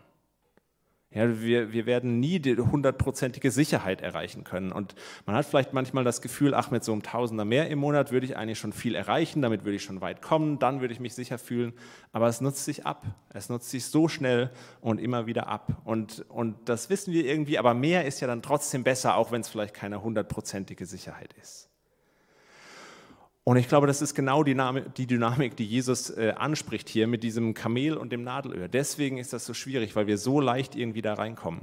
Ja, 1.15 1.43
wir, 1.43 1.73
wir 1.73 1.85
werden 1.85 2.21
nie 2.21 2.41
die 2.41 2.57
hundertprozentige 2.57 3.51
Sicherheit 3.51 4.01
erreichen 4.01 4.45
können. 4.45 4.73
Und 4.73 4.95
man 5.27 5.37
hat 5.37 5.45
vielleicht 5.45 5.75
manchmal 5.75 6.05
das 6.05 6.23
Gefühl, 6.23 6.55
ach, 6.55 6.71
mit 6.71 6.85
so 6.85 6.93
einem 6.93 7.03
Tausender 7.03 7.45
mehr 7.45 7.69
im 7.69 7.81
Monat 7.81 8.13
würde 8.13 8.25
ich 8.25 8.37
eigentlich 8.37 8.59
schon 8.59 8.73
viel 8.73 8.95
erreichen, 8.95 9.43
damit 9.43 9.65
würde 9.65 9.77
ich 9.77 9.83
schon 9.83 10.01
weit 10.01 10.23
kommen, 10.23 10.59
dann 10.59 10.81
würde 10.81 10.95
ich 10.95 11.01
mich 11.01 11.15
sicher 11.15 11.37
fühlen. 11.37 11.75
Aber 12.13 12.29
es 12.29 12.41
nutzt 12.41 12.65
sich 12.65 12.87
ab. 12.87 13.05
Es 13.29 13.51
nutzt 13.51 13.71
sich 13.71 13.85
so 13.85 14.09
schnell 14.09 14.51
und 14.81 14.99
immer 14.99 15.27
wieder 15.27 15.49
ab. 15.49 15.83
Und, 15.85 16.25
und 16.31 16.57
das 16.69 16.89
wissen 16.89 17.13
wir 17.13 17.27
irgendwie, 17.27 17.59
aber 17.59 17.75
mehr 17.75 18.07
ist 18.07 18.21
ja 18.21 18.27
dann 18.27 18.41
trotzdem 18.41 18.83
besser, 18.83 19.17
auch 19.17 19.33
wenn 19.33 19.43
es 19.43 19.49
vielleicht 19.49 19.75
keine 19.75 20.03
hundertprozentige 20.03 20.87
Sicherheit 20.87 21.35
ist. 21.41 21.72
Und 23.45 23.57
ich 23.57 23.67
glaube, 23.67 23.89
das 23.89 24.03
ist 24.03 24.15
genau 24.15 24.45
die, 24.45 24.55
Dynamik, 24.55 25.57
die 25.57 25.65
Jesus 25.65 26.11
äh, 26.11 26.35
anspricht 26.37 26.89
hier 26.89 27.09
mit 27.09 27.25
diesem 27.25 27.55
Kamel 27.55 27.97
und 27.97 28.13
dem 28.13 28.23
Nadelöhr. 28.23 28.69
Deswegen 28.69 29.19
ist 29.19 29.33
das 29.33 29.45
so 29.45 29.53
schwierig, 29.53 29.97
weil 29.97 30.07
wir 30.07 30.17
so 30.17 30.41
leicht 30.41 30.77
irgendwie 30.77 31.03
da 31.03 31.15
reinkommen. 31.15 31.63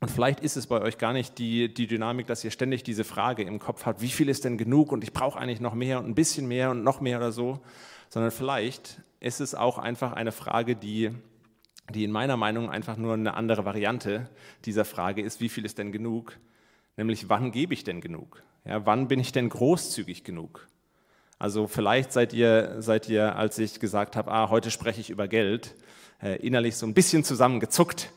Und 0.00 0.10
vielleicht 0.10 0.40
ist 0.40 0.56
es 0.56 0.66
bei 0.66 0.80
euch 0.80 0.98
gar 0.98 1.12
nicht 1.12 1.38
die, 1.38 1.72
die 1.72 1.86
Dynamik, 1.86 2.26
dass 2.26 2.44
ihr 2.44 2.50
ständig 2.50 2.82
diese 2.84 3.04
Frage 3.04 3.42
im 3.42 3.58
Kopf 3.58 3.86
habt, 3.86 4.02
wie 4.02 4.08
viel 4.08 4.28
ist 4.28 4.44
denn 4.44 4.58
genug 4.58 4.92
und 4.92 5.02
ich 5.02 5.12
brauche 5.12 5.38
eigentlich 5.38 5.60
noch 5.60 5.74
mehr 5.74 5.98
und 5.98 6.08
ein 6.08 6.14
bisschen 6.14 6.46
mehr 6.46 6.70
und 6.70 6.84
noch 6.84 7.00
mehr 7.00 7.18
oder 7.18 7.32
so, 7.32 7.60
sondern 8.10 8.30
vielleicht 8.30 9.00
ist 9.18 9.40
es 9.40 9.54
auch 9.54 9.78
einfach 9.78 10.12
eine 10.12 10.30
Frage, 10.30 10.76
die 10.76 11.10
die 11.94 12.04
in 12.04 12.10
meiner 12.10 12.36
Meinung 12.36 12.70
einfach 12.70 12.96
nur 12.96 13.14
eine 13.14 13.34
andere 13.34 13.64
Variante 13.64 14.28
dieser 14.64 14.84
Frage 14.84 15.22
ist, 15.22 15.40
wie 15.40 15.48
viel 15.48 15.64
ist 15.64 15.78
denn 15.78 15.92
genug? 15.92 16.38
Nämlich, 16.96 17.28
wann 17.28 17.50
gebe 17.50 17.72
ich 17.72 17.84
denn 17.84 18.00
genug? 18.00 18.42
Ja, 18.64 18.84
wann 18.84 19.08
bin 19.08 19.20
ich 19.20 19.32
denn 19.32 19.48
großzügig 19.48 20.24
genug? 20.24 20.68
Also 21.38 21.68
vielleicht 21.68 22.12
seid 22.12 22.32
ihr, 22.32 22.76
seid 22.80 23.08
ihr 23.08 23.36
als 23.36 23.58
ich 23.58 23.78
gesagt 23.78 24.16
habe, 24.16 24.32
ah, 24.32 24.50
heute 24.50 24.72
spreche 24.72 25.00
ich 25.00 25.08
über 25.08 25.28
Geld, 25.28 25.76
äh, 26.20 26.34
innerlich 26.44 26.74
so 26.74 26.84
ein 26.84 26.94
bisschen 26.94 27.22
zusammengezuckt. 27.22 28.10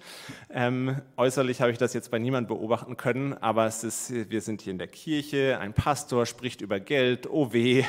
Ähm, 0.50 1.00
äußerlich 1.18 1.62
habe 1.62 1.72
ich 1.72 1.78
das 1.78 1.94
jetzt 1.94 2.10
bei 2.10 2.18
niemandem 2.18 2.58
beobachten 2.58 2.98
können, 2.98 3.34
aber 3.34 3.68
es 3.68 3.84
ist, 3.84 4.32
wir 4.32 4.42
sind 4.42 4.64
hier 4.64 4.72
in 4.72 4.80
der 4.80 4.88
Kirche, 4.88 5.60
ein 5.60 5.74
Pastor 5.74 6.26
spricht 6.26 6.62
über 6.62 6.80
Geld, 6.80 7.30
oh 7.30 7.54
weh, 7.54 7.84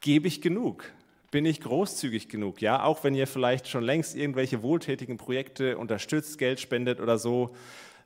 gebe 0.00 0.26
ich 0.26 0.40
genug? 0.40 0.84
Bin 1.30 1.44
ich 1.44 1.60
großzügig 1.60 2.30
genug? 2.30 2.62
Ja, 2.62 2.82
auch 2.82 3.04
wenn 3.04 3.14
ihr 3.14 3.26
vielleicht 3.26 3.68
schon 3.68 3.84
längst 3.84 4.16
irgendwelche 4.16 4.62
wohltätigen 4.62 5.18
Projekte 5.18 5.76
unterstützt, 5.76 6.38
Geld 6.38 6.60
spendet 6.60 7.00
oder 7.00 7.18
so, 7.18 7.54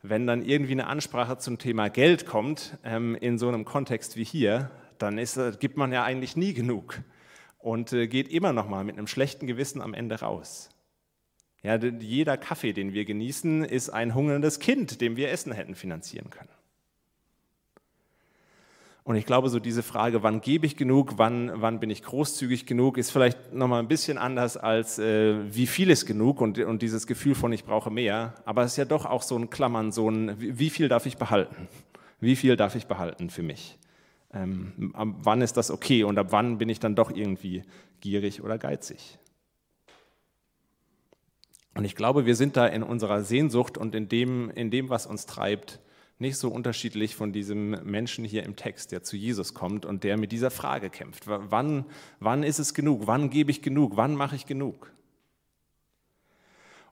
wenn 0.03 0.27
dann 0.27 0.45
irgendwie 0.45 0.73
eine 0.73 0.89
Ansprache 0.89 1.39
zum 1.39 1.59
Thema 1.59 1.91
Geld 1.91 2.27
kommt, 2.27 2.77
ähm, 2.83 3.15
in 3.15 3.39
so 3.39 3.47
einem 3.47 3.65
Kontext 3.65 4.17
wie 4.17 4.25
hier, 4.25 4.71
dann 5.03 5.19
ist, 5.19 5.37
äh, 5.37 5.53
gibt 5.59 5.77
man 5.77 5.93
ja 5.93 6.05
eigentlich 6.05 6.37
nie 6.37 6.55
genug 6.55 7.01
und 7.59 7.93
äh, 7.93 8.07
geht 8.07 8.29
immer 8.29 8.53
noch 8.53 8.69
mal 8.69 8.85
mit 8.85 8.99
einem 8.99 9.07
schlechten 9.07 9.47
Gewissen 9.47 9.81
am 9.81 9.95
Ende 9.95 10.21
raus. 10.21 10.71
Ja, 11.63 11.77
jeder 11.77 12.39
Kaffee, 12.39 12.73
den 12.73 12.95
wir 12.95 13.05
genießen, 13.05 13.65
ist 13.65 13.91
ein 13.91 14.15
hungerndes 14.15 14.61
Kind, 14.61 15.01
dem 15.01 15.17
wir 15.17 15.31
Essen 15.31 15.53
hätten 15.53 15.75
finanzieren 15.75 16.31
können. 16.31 16.49
Und 19.03 19.17
ich 19.17 19.27
glaube, 19.27 19.49
so 19.49 19.59
diese 19.59 19.83
Frage, 19.83 20.23
wann 20.23 20.41
gebe 20.41 20.67
ich 20.67 20.77
genug, 20.77 21.15
wann, 21.17 21.51
wann 21.55 21.81
bin 21.81 21.91
ich 21.91 22.03
großzügig 22.03 22.65
genug, 22.65 22.97
ist 22.97 23.11
vielleicht 23.11 23.53
nochmal 23.53 23.81
ein 23.81 23.89
bisschen 23.89 24.19
anders 24.19 24.57
als 24.57 24.99
äh, 24.99 25.35
wie 25.53 25.67
viel 25.67 25.91
ist 25.91 26.07
genug 26.07 26.41
und, 26.41 26.59
und 26.59 26.81
dieses 26.81 27.07
Gefühl 27.09 27.35
von 27.35 27.53
ich 27.53 27.65
brauche 27.65 27.91
mehr. 27.91 28.35
Aber 28.45 28.63
es 28.63 28.73
ist 28.73 28.77
ja 28.77 28.85
doch 28.85 29.07
auch 29.07 29.23
so 29.23 29.37
ein 29.37 29.51
Klammern, 29.51 29.91
so 29.91 30.09
ein 30.09 30.37
wie 30.39 30.71
viel 30.71 30.89
darf 30.89 31.07
ich 31.07 31.17
behalten? 31.17 31.67
Wie 32.21 32.37
viel 32.37 32.57
darf 32.57 32.75
ich 32.77 32.87
behalten 32.87 33.31
für 33.31 33.43
mich? 33.43 33.80
Ähm, 34.33 34.93
ab 34.95 35.09
wann 35.23 35.43
ist 35.43 35.57
das 35.57 35.71
okay 35.71 36.05
und 36.05 36.19
ab 36.19 36.29
wann 36.31 36.59
bin 36.59 36.69
ich 36.69 36.79
dann 36.79 36.95
doch 36.95 37.11
irgendwie 37.11 37.65
gierig 38.01 38.43
oder 38.43 38.59
geizig? 38.59 39.19
Und 41.75 41.85
ich 41.85 41.97
glaube, 41.97 42.27
wir 42.27 42.37
sind 42.37 42.57
da 42.57 42.67
in 42.67 42.83
unserer 42.83 43.23
Sehnsucht 43.23 43.79
und 43.79 43.95
in 43.95 44.09
dem, 44.09 44.51
in 44.51 44.71
dem, 44.71 44.89
was 44.89 45.07
uns 45.07 45.27
treibt, 45.27 45.81
nicht 46.19 46.37
so 46.37 46.51
unterschiedlich 46.51 47.17
von 47.17 47.33
diesem 47.33 47.71
Menschen 47.85 48.25
hier 48.25 48.45
im 48.45 48.55
Text, 48.55 48.93
der 48.93 49.03
zu 49.03 49.17
Jesus 49.17 49.55
kommt 49.55 49.87
und 49.87 50.05
der 50.05 50.19
mit 50.19 50.33
dieser 50.33 50.51
Frage 50.51 50.91
kämpft. 50.91 51.27
Wann, 51.27 51.87
wann 52.19 52.43
ist 52.43 52.59
es 52.59 52.75
genug? 52.75 53.07
Wann 53.07 53.31
gebe 53.31 53.51
ich 53.51 53.63
genug? 53.63 53.97
Wann 53.97 54.15
mache 54.15 54.37
ich 54.37 54.45
genug? 54.45 54.93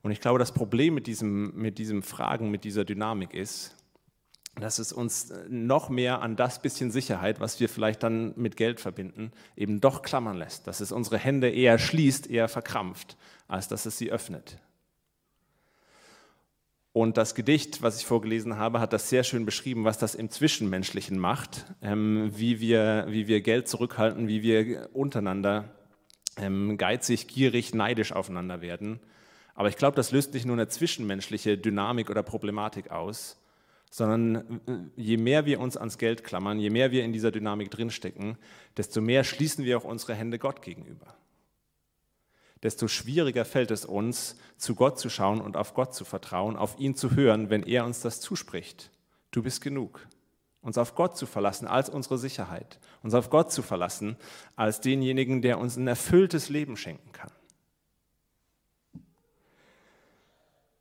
Und 0.00 0.12
ich 0.12 0.20
glaube, 0.20 0.38
das 0.38 0.52
Problem 0.52 0.94
mit 0.94 1.06
diesem, 1.06 1.54
mit 1.54 1.76
diesem 1.76 2.02
Fragen, 2.02 2.50
mit 2.50 2.64
dieser 2.64 2.84
Dynamik 2.84 3.34
ist, 3.34 3.76
dass 4.60 4.78
es 4.78 4.92
uns 4.92 5.32
noch 5.48 5.88
mehr 5.88 6.22
an 6.22 6.36
das 6.36 6.60
bisschen 6.60 6.90
Sicherheit, 6.90 7.40
was 7.40 7.60
wir 7.60 7.68
vielleicht 7.68 8.02
dann 8.02 8.32
mit 8.36 8.56
Geld 8.56 8.80
verbinden, 8.80 9.32
eben 9.56 9.80
doch 9.80 10.02
klammern 10.02 10.36
lässt. 10.36 10.66
Dass 10.66 10.80
es 10.80 10.92
unsere 10.92 11.18
Hände 11.18 11.50
eher 11.50 11.78
schließt, 11.78 12.30
eher 12.30 12.48
verkrampft, 12.48 13.16
als 13.46 13.68
dass 13.68 13.86
es 13.86 13.98
sie 13.98 14.10
öffnet. 14.10 14.58
Und 16.92 17.16
das 17.16 17.34
Gedicht, 17.34 17.82
was 17.82 18.00
ich 18.00 18.06
vorgelesen 18.06 18.56
habe, 18.56 18.80
hat 18.80 18.92
das 18.92 19.08
sehr 19.08 19.22
schön 19.22 19.46
beschrieben, 19.46 19.84
was 19.84 19.98
das 19.98 20.14
im 20.14 20.30
Zwischenmenschlichen 20.30 21.18
macht, 21.18 21.66
ähm, 21.80 22.32
wie, 22.34 22.60
wir, 22.60 23.06
wie 23.08 23.28
wir 23.28 23.40
Geld 23.40 23.68
zurückhalten, 23.68 24.26
wie 24.26 24.42
wir 24.42 24.88
untereinander 24.94 25.76
ähm, 26.36 26.76
geizig, 26.76 27.28
gierig, 27.28 27.74
neidisch 27.74 28.12
aufeinander 28.12 28.62
werden. 28.62 29.00
Aber 29.54 29.68
ich 29.68 29.76
glaube, 29.76 29.96
das 29.96 30.12
löst 30.12 30.34
nicht 30.34 30.46
nur 30.46 30.56
eine 30.56 30.68
zwischenmenschliche 30.68 31.58
Dynamik 31.58 32.10
oder 32.10 32.22
Problematik 32.22 32.90
aus, 32.90 33.37
sondern 33.90 34.60
äh, 34.66 35.00
je 35.00 35.16
mehr 35.16 35.46
wir 35.46 35.60
uns 35.60 35.76
ans 35.76 35.98
Geld 35.98 36.24
klammern, 36.24 36.58
je 36.58 36.70
mehr 36.70 36.90
wir 36.90 37.04
in 37.04 37.12
dieser 37.12 37.30
Dynamik 37.30 37.70
drinstecken, 37.70 38.36
desto 38.76 39.00
mehr 39.00 39.24
schließen 39.24 39.64
wir 39.64 39.78
auch 39.78 39.84
unsere 39.84 40.14
Hände 40.14 40.38
Gott 40.38 40.62
gegenüber 40.62 41.18
desto 42.62 42.88
schwieriger 42.88 43.44
fällt 43.44 43.70
es 43.70 43.84
uns, 43.84 44.36
zu 44.56 44.74
Gott 44.74 44.98
zu 44.98 45.10
schauen 45.10 45.40
und 45.40 45.56
auf 45.56 45.74
Gott 45.74 45.94
zu 45.94 46.04
vertrauen, 46.04 46.56
auf 46.56 46.78
ihn 46.78 46.94
zu 46.94 47.14
hören, 47.14 47.50
wenn 47.50 47.62
er 47.62 47.84
uns 47.84 48.00
das 48.00 48.20
zuspricht. 48.20 48.90
Du 49.30 49.42
bist 49.42 49.60
genug. 49.60 50.06
Uns 50.60 50.76
auf 50.76 50.94
Gott 50.94 51.16
zu 51.16 51.26
verlassen 51.26 51.68
als 51.68 51.88
unsere 51.88 52.18
Sicherheit. 52.18 52.80
Uns 53.02 53.14
auf 53.14 53.30
Gott 53.30 53.52
zu 53.52 53.62
verlassen 53.62 54.16
als 54.56 54.80
denjenigen, 54.80 55.40
der 55.40 55.58
uns 55.58 55.76
ein 55.76 55.86
erfülltes 55.86 56.48
Leben 56.48 56.76
schenken 56.76 57.12
kann. 57.12 57.30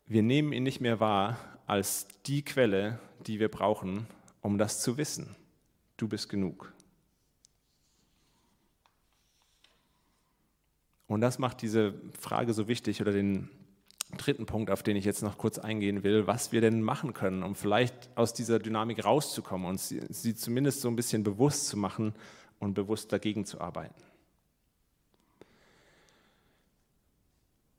Wir 0.08 0.24
nehmen 0.24 0.54
ihn 0.54 0.63
nicht 0.63 0.82
mehr 0.82 1.00
wahr 1.00 1.38
als 1.68 2.08
die 2.26 2.44
Quelle, 2.44 2.98
die 3.28 3.40
wir 3.40 3.50
brauchen, 3.50 4.08
um 4.42 4.58
das 4.58 4.82
zu 4.82 4.98
wissen. 4.98 5.36
Du 5.98 6.08
bist 6.08 6.30
genug. 6.30 6.74
Und 11.08 11.22
das 11.22 11.40
macht 11.40 11.62
diese 11.62 11.94
Frage 12.20 12.54
so 12.54 12.68
wichtig 12.68 13.02
oder 13.02 13.12
den 13.12 13.50
dritten 14.18 14.46
Punkt, 14.46 14.72
auf 14.72 14.84
den 14.84 14.96
ich 14.96 15.04
jetzt 15.04 15.22
noch 15.22 15.38
kurz 15.38 15.60
eingehen 15.60 16.04
will, 16.04 16.28
was 16.28 16.54
wir 16.54 16.62
denn 16.62 16.82
machen 16.82 17.14
können, 17.14 17.44
um 17.44 17.56
vielleicht 17.56 18.10
aus 18.16 18.34
dieser 18.34 18.60
Dynamik 18.60 19.04
rauszukommen 19.04 19.68
und 19.68 19.80
sie, 19.80 20.02
sie 20.10 20.36
zumindest 20.36 20.82
so 20.82 20.88
ein 20.88 20.96
bisschen 20.96 21.24
bewusst 21.24 21.68
zu 21.68 21.78
machen 21.78 22.14
und 22.60 22.74
bewusst 22.74 23.12
dagegen 23.12 23.46
zu 23.46 23.60
arbeiten. 23.60 24.02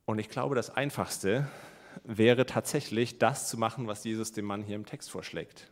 Und 0.04 0.18
ich 0.18 0.28
glaube, 0.28 0.54
das 0.54 0.70
Einfachste 0.70 1.48
wäre 2.04 2.46
tatsächlich 2.46 3.18
das 3.18 3.48
zu 3.48 3.58
machen, 3.58 3.86
was 3.86 4.04
Jesus 4.04 4.32
dem 4.32 4.44
Mann 4.44 4.62
hier 4.62 4.76
im 4.76 4.86
Text 4.86 5.10
vorschlägt, 5.10 5.70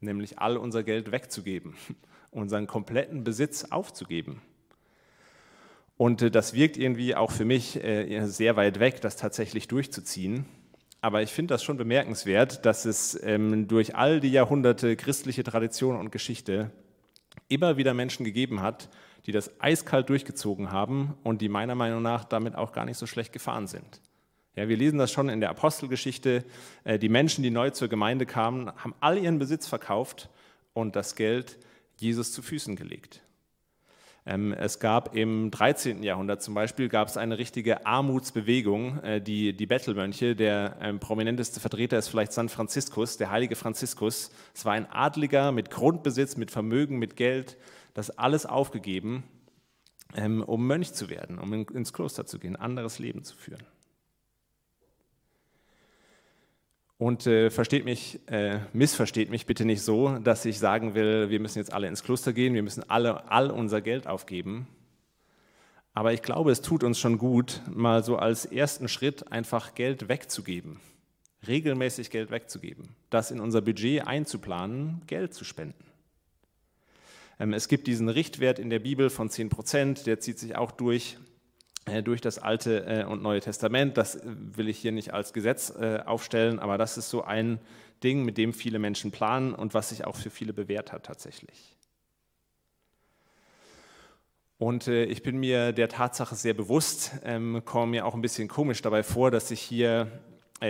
nämlich 0.00 0.38
all 0.38 0.56
unser 0.56 0.82
Geld 0.82 1.12
wegzugeben, 1.12 1.74
unseren 2.30 2.66
kompletten 2.66 3.24
Besitz 3.24 3.64
aufzugeben. 3.64 4.42
Und 5.96 6.22
äh, 6.22 6.30
das 6.30 6.54
wirkt 6.54 6.76
irgendwie 6.76 7.14
auch 7.14 7.30
für 7.30 7.44
mich 7.44 7.82
äh, 7.82 8.26
sehr 8.26 8.56
weit 8.56 8.80
weg, 8.80 9.00
das 9.00 9.16
tatsächlich 9.16 9.68
durchzuziehen. 9.68 10.46
Aber 11.00 11.22
ich 11.22 11.30
finde 11.30 11.54
das 11.54 11.62
schon 11.62 11.76
bemerkenswert, 11.76 12.64
dass 12.66 12.84
es 12.84 13.18
ähm, 13.22 13.68
durch 13.68 13.94
all 13.94 14.20
die 14.20 14.32
Jahrhunderte 14.32 14.96
christliche 14.96 15.44
Tradition 15.44 15.96
und 15.96 16.10
Geschichte 16.10 16.72
immer 17.48 17.76
wieder 17.76 17.94
Menschen 17.94 18.24
gegeben 18.24 18.60
hat, 18.60 18.88
die 19.26 19.32
das 19.32 19.60
eiskalt 19.60 20.08
durchgezogen 20.08 20.70
haben 20.70 21.14
und 21.22 21.42
die 21.42 21.48
meiner 21.48 21.74
Meinung 21.74 22.02
nach 22.02 22.24
damit 22.24 22.54
auch 22.54 22.72
gar 22.72 22.84
nicht 22.84 22.96
so 22.96 23.06
schlecht 23.06 23.32
gefahren 23.32 23.66
sind. 23.66 24.00
Ja, 24.56 24.68
wir 24.68 24.76
lesen 24.78 24.98
das 24.98 25.12
schon 25.12 25.28
in 25.28 25.40
der 25.40 25.50
Apostelgeschichte. 25.50 26.42
Äh, 26.84 26.98
die 26.98 27.10
Menschen, 27.10 27.42
die 27.42 27.50
neu 27.50 27.70
zur 27.70 27.88
Gemeinde 27.88 28.24
kamen, 28.24 28.72
haben 28.76 28.94
all 29.00 29.18
ihren 29.18 29.38
Besitz 29.38 29.66
verkauft 29.66 30.30
und 30.72 30.96
das 30.96 31.14
Geld 31.14 31.58
Jesus 31.98 32.32
zu 32.32 32.40
Füßen 32.40 32.74
gelegt. 32.74 33.20
Ähm, 34.24 34.54
es 34.54 34.80
gab 34.80 35.14
im 35.14 35.50
13. 35.50 36.02
Jahrhundert 36.02 36.42
zum 36.42 36.54
Beispiel 36.54 36.88
gab 36.88 37.06
es 37.06 37.18
eine 37.18 37.36
richtige 37.36 37.84
Armutsbewegung, 37.84 38.98
äh, 39.04 39.20
die, 39.20 39.54
die 39.54 39.66
Bettelmönche. 39.66 40.34
Der 40.34 40.78
ähm, 40.80 41.00
prominenteste 41.00 41.60
Vertreter 41.60 41.98
ist 41.98 42.08
vielleicht 42.08 42.32
San 42.32 42.48
Franziskus, 42.48 43.18
der 43.18 43.30
heilige 43.30 43.56
Franziskus. 43.56 44.30
Es 44.54 44.64
war 44.64 44.72
ein 44.72 44.90
Adliger 44.90 45.52
mit 45.52 45.70
Grundbesitz, 45.70 46.38
mit 46.38 46.50
Vermögen, 46.50 46.98
mit 46.98 47.14
Geld, 47.16 47.58
das 47.92 48.10
alles 48.10 48.46
aufgegeben, 48.46 49.22
ähm, 50.16 50.42
um 50.42 50.66
Mönch 50.66 50.94
zu 50.94 51.10
werden, 51.10 51.38
um 51.38 51.52
ins 51.52 51.92
Kloster 51.92 52.24
zu 52.24 52.38
gehen, 52.38 52.56
anderes 52.56 52.98
Leben 52.98 53.22
zu 53.22 53.36
führen. 53.36 53.62
Und 56.98 57.26
äh, 57.26 57.50
versteht 57.50 57.84
mich, 57.84 58.20
äh, 58.28 58.60
missversteht 58.72 59.28
mich 59.28 59.44
bitte 59.44 59.66
nicht 59.66 59.82
so, 59.82 60.18
dass 60.18 60.44
ich 60.46 60.58
sagen 60.58 60.94
will, 60.94 61.28
wir 61.28 61.40
müssen 61.40 61.58
jetzt 61.58 61.72
alle 61.72 61.88
ins 61.88 62.02
Kloster 62.02 62.32
gehen, 62.32 62.54
wir 62.54 62.62
müssen 62.62 62.88
alle 62.88 63.30
all 63.30 63.50
unser 63.50 63.82
Geld 63.82 64.06
aufgeben. 64.06 64.66
Aber 65.92 66.12
ich 66.12 66.22
glaube, 66.22 66.50
es 66.50 66.62
tut 66.62 66.84
uns 66.84 66.98
schon 66.98 67.18
gut, 67.18 67.60
mal 67.70 68.02
so 68.02 68.16
als 68.16 68.46
ersten 68.46 68.88
Schritt 68.88 69.30
einfach 69.30 69.74
Geld 69.74 70.08
wegzugeben, 70.08 70.80
regelmäßig 71.46 72.10
Geld 72.10 72.30
wegzugeben, 72.30 72.88
das 73.10 73.30
in 73.30 73.40
unser 73.40 73.60
Budget 73.60 74.06
einzuplanen, 74.06 75.02
Geld 75.06 75.34
zu 75.34 75.44
spenden. 75.44 75.84
Ähm, 77.38 77.52
es 77.52 77.68
gibt 77.68 77.86
diesen 77.86 78.08
Richtwert 78.08 78.58
in 78.58 78.70
der 78.70 78.78
Bibel 78.78 79.10
von 79.10 79.28
10 79.28 79.50
Prozent, 79.50 80.06
der 80.06 80.20
zieht 80.20 80.38
sich 80.38 80.56
auch 80.56 80.70
durch. 80.70 81.18
Äh, 81.86 82.02
durch 82.02 82.20
das 82.20 82.38
Alte 82.38 82.84
äh, 82.86 83.04
und 83.04 83.22
Neue 83.22 83.40
Testament. 83.40 83.96
Das 83.96 84.16
äh, 84.16 84.22
will 84.24 84.68
ich 84.68 84.78
hier 84.78 84.92
nicht 84.92 85.14
als 85.14 85.32
Gesetz 85.32 85.70
aufstellen, 85.70 86.58
aber 86.58 86.78
das 86.78 86.98
ist 86.98 87.10
so 87.10 87.22
ein 87.22 87.60
Ding, 88.02 88.24
mit 88.24 88.36
dem 88.36 88.52
viele 88.52 88.78
Menschen 88.78 89.10
planen 89.10 89.54
und 89.54 89.72
was 89.72 89.90
sich 89.90 90.04
auch 90.04 90.16
für 90.16 90.30
viele 90.30 90.52
bewährt 90.52 90.92
hat 90.92 91.04
tatsächlich. 91.04 91.76
Und 94.58 94.88
ich 94.88 95.22
bin 95.22 95.36
mir 95.36 95.72
der 95.72 95.88
Tatsache 95.88 96.34
sehr 96.34 96.54
bewusst, 96.54 97.12
ähm, 97.24 97.62
komme 97.64 97.90
mir 97.90 98.06
auch 98.06 98.14
ein 98.14 98.22
bisschen 98.22 98.48
komisch 98.48 98.80
dabei 98.80 99.02
vor, 99.02 99.30
dass 99.30 99.50
ich 99.50 99.60
hier 99.60 100.10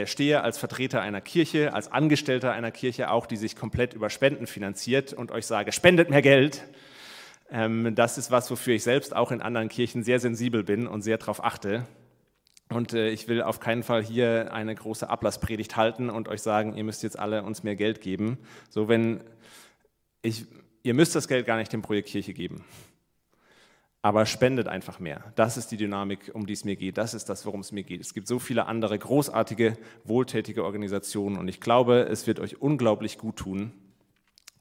stehe 0.06 0.42
als 0.42 0.58
Vertreter 0.58 1.00
einer 1.00 1.20
Kirche, 1.20 1.72
als 1.72 1.90
Angestellter 1.90 2.52
einer 2.52 2.72
Kirche 2.72 3.10
auch, 3.10 3.26
die 3.26 3.36
sich 3.36 3.54
komplett 3.54 3.94
über 3.94 4.10
Spenden 4.10 4.48
finanziert 4.48 5.12
und 5.12 5.30
euch 5.30 5.46
sage, 5.46 5.70
spendet 5.70 6.10
mehr 6.10 6.22
Geld. 6.22 6.64
Ähm, 7.50 7.94
das 7.94 8.18
ist 8.18 8.30
was, 8.30 8.50
wofür 8.50 8.74
ich 8.74 8.82
selbst 8.82 9.14
auch 9.14 9.30
in 9.30 9.40
anderen 9.40 9.68
Kirchen 9.68 10.02
sehr 10.02 10.20
sensibel 10.20 10.64
bin 10.64 10.86
und 10.86 11.02
sehr 11.02 11.18
darauf 11.18 11.44
achte. 11.44 11.86
Und 12.68 12.92
äh, 12.92 13.10
ich 13.10 13.28
will 13.28 13.42
auf 13.42 13.60
keinen 13.60 13.82
Fall 13.82 14.02
hier 14.02 14.52
eine 14.52 14.74
große 14.74 15.08
Ablasspredigt 15.08 15.76
halten 15.76 16.10
und 16.10 16.28
euch 16.28 16.42
sagen, 16.42 16.76
ihr 16.76 16.84
müsst 16.84 17.02
jetzt 17.02 17.18
alle 17.18 17.44
uns 17.44 17.62
mehr 17.62 17.76
Geld 17.76 18.00
geben. 18.00 18.38
So, 18.70 18.88
wenn 18.88 19.20
ich, 20.22 20.46
ihr 20.82 20.94
müsst 20.94 21.14
das 21.14 21.28
Geld 21.28 21.46
gar 21.46 21.56
nicht 21.56 21.72
dem 21.72 21.82
Projekt 21.82 22.08
Kirche 22.08 22.34
geben. 22.34 22.64
Aber 24.02 24.26
spendet 24.26 24.68
einfach 24.68 25.00
mehr. 25.00 25.32
Das 25.36 25.56
ist 25.56 25.70
die 25.70 25.76
Dynamik, 25.76 26.30
um 26.32 26.46
die 26.46 26.52
es 26.52 26.64
mir 26.64 26.76
geht. 26.76 26.98
Das 26.98 27.14
ist 27.14 27.28
das, 27.28 27.46
worum 27.46 27.60
es 27.60 27.72
mir 27.72 27.82
geht. 27.82 28.00
Es 28.00 28.14
gibt 28.14 28.26
so 28.28 28.38
viele 28.38 28.66
andere 28.66 28.98
großartige, 28.98 29.76
wohltätige 30.04 30.64
Organisationen 30.64 31.38
und 31.38 31.48
ich 31.48 31.60
glaube, 31.60 32.08
es 32.08 32.26
wird 32.26 32.40
euch 32.40 32.60
unglaublich 32.60 33.18
gut 33.18 33.36
tun. 33.36 33.72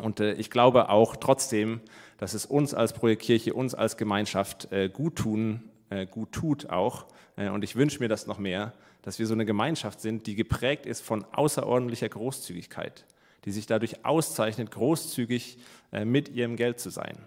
Und 0.05 0.19
äh, 0.19 0.33
ich 0.33 0.51
glaube 0.51 0.89
auch 0.89 1.15
trotzdem, 1.15 1.81
dass 2.19 2.35
es 2.35 2.45
uns 2.45 2.75
als 2.75 2.93
Projekt 2.93 3.23
Kirche, 3.23 3.55
uns 3.55 3.73
als 3.73 3.97
Gemeinschaft 3.97 4.71
äh, 4.71 4.87
gut 4.87 5.15
tun 5.15 5.63
äh, 5.89 6.05
gut 6.05 6.31
tut 6.31 6.69
auch. 6.69 7.07
Und 7.37 7.65
ich 7.65 7.75
wünsche 7.75 7.99
mir 7.99 8.07
das 8.07 8.27
noch 8.27 8.39
mehr, 8.39 8.71
dass 9.01 9.19
wir 9.19 9.27
so 9.27 9.33
eine 9.33 9.45
Gemeinschaft 9.45 9.99
sind, 9.99 10.25
die 10.25 10.35
geprägt 10.35 10.85
ist 10.85 11.01
von 11.01 11.25
außerordentlicher 11.33 12.07
Großzügigkeit, 12.07 13.03
die 13.43 13.51
sich 13.51 13.65
dadurch 13.65 14.05
auszeichnet, 14.05 14.71
großzügig 14.71 15.57
mit 16.05 16.29
ihrem 16.29 16.55
Geld 16.55 16.79
zu 16.79 16.91
sein. 16.91 17.17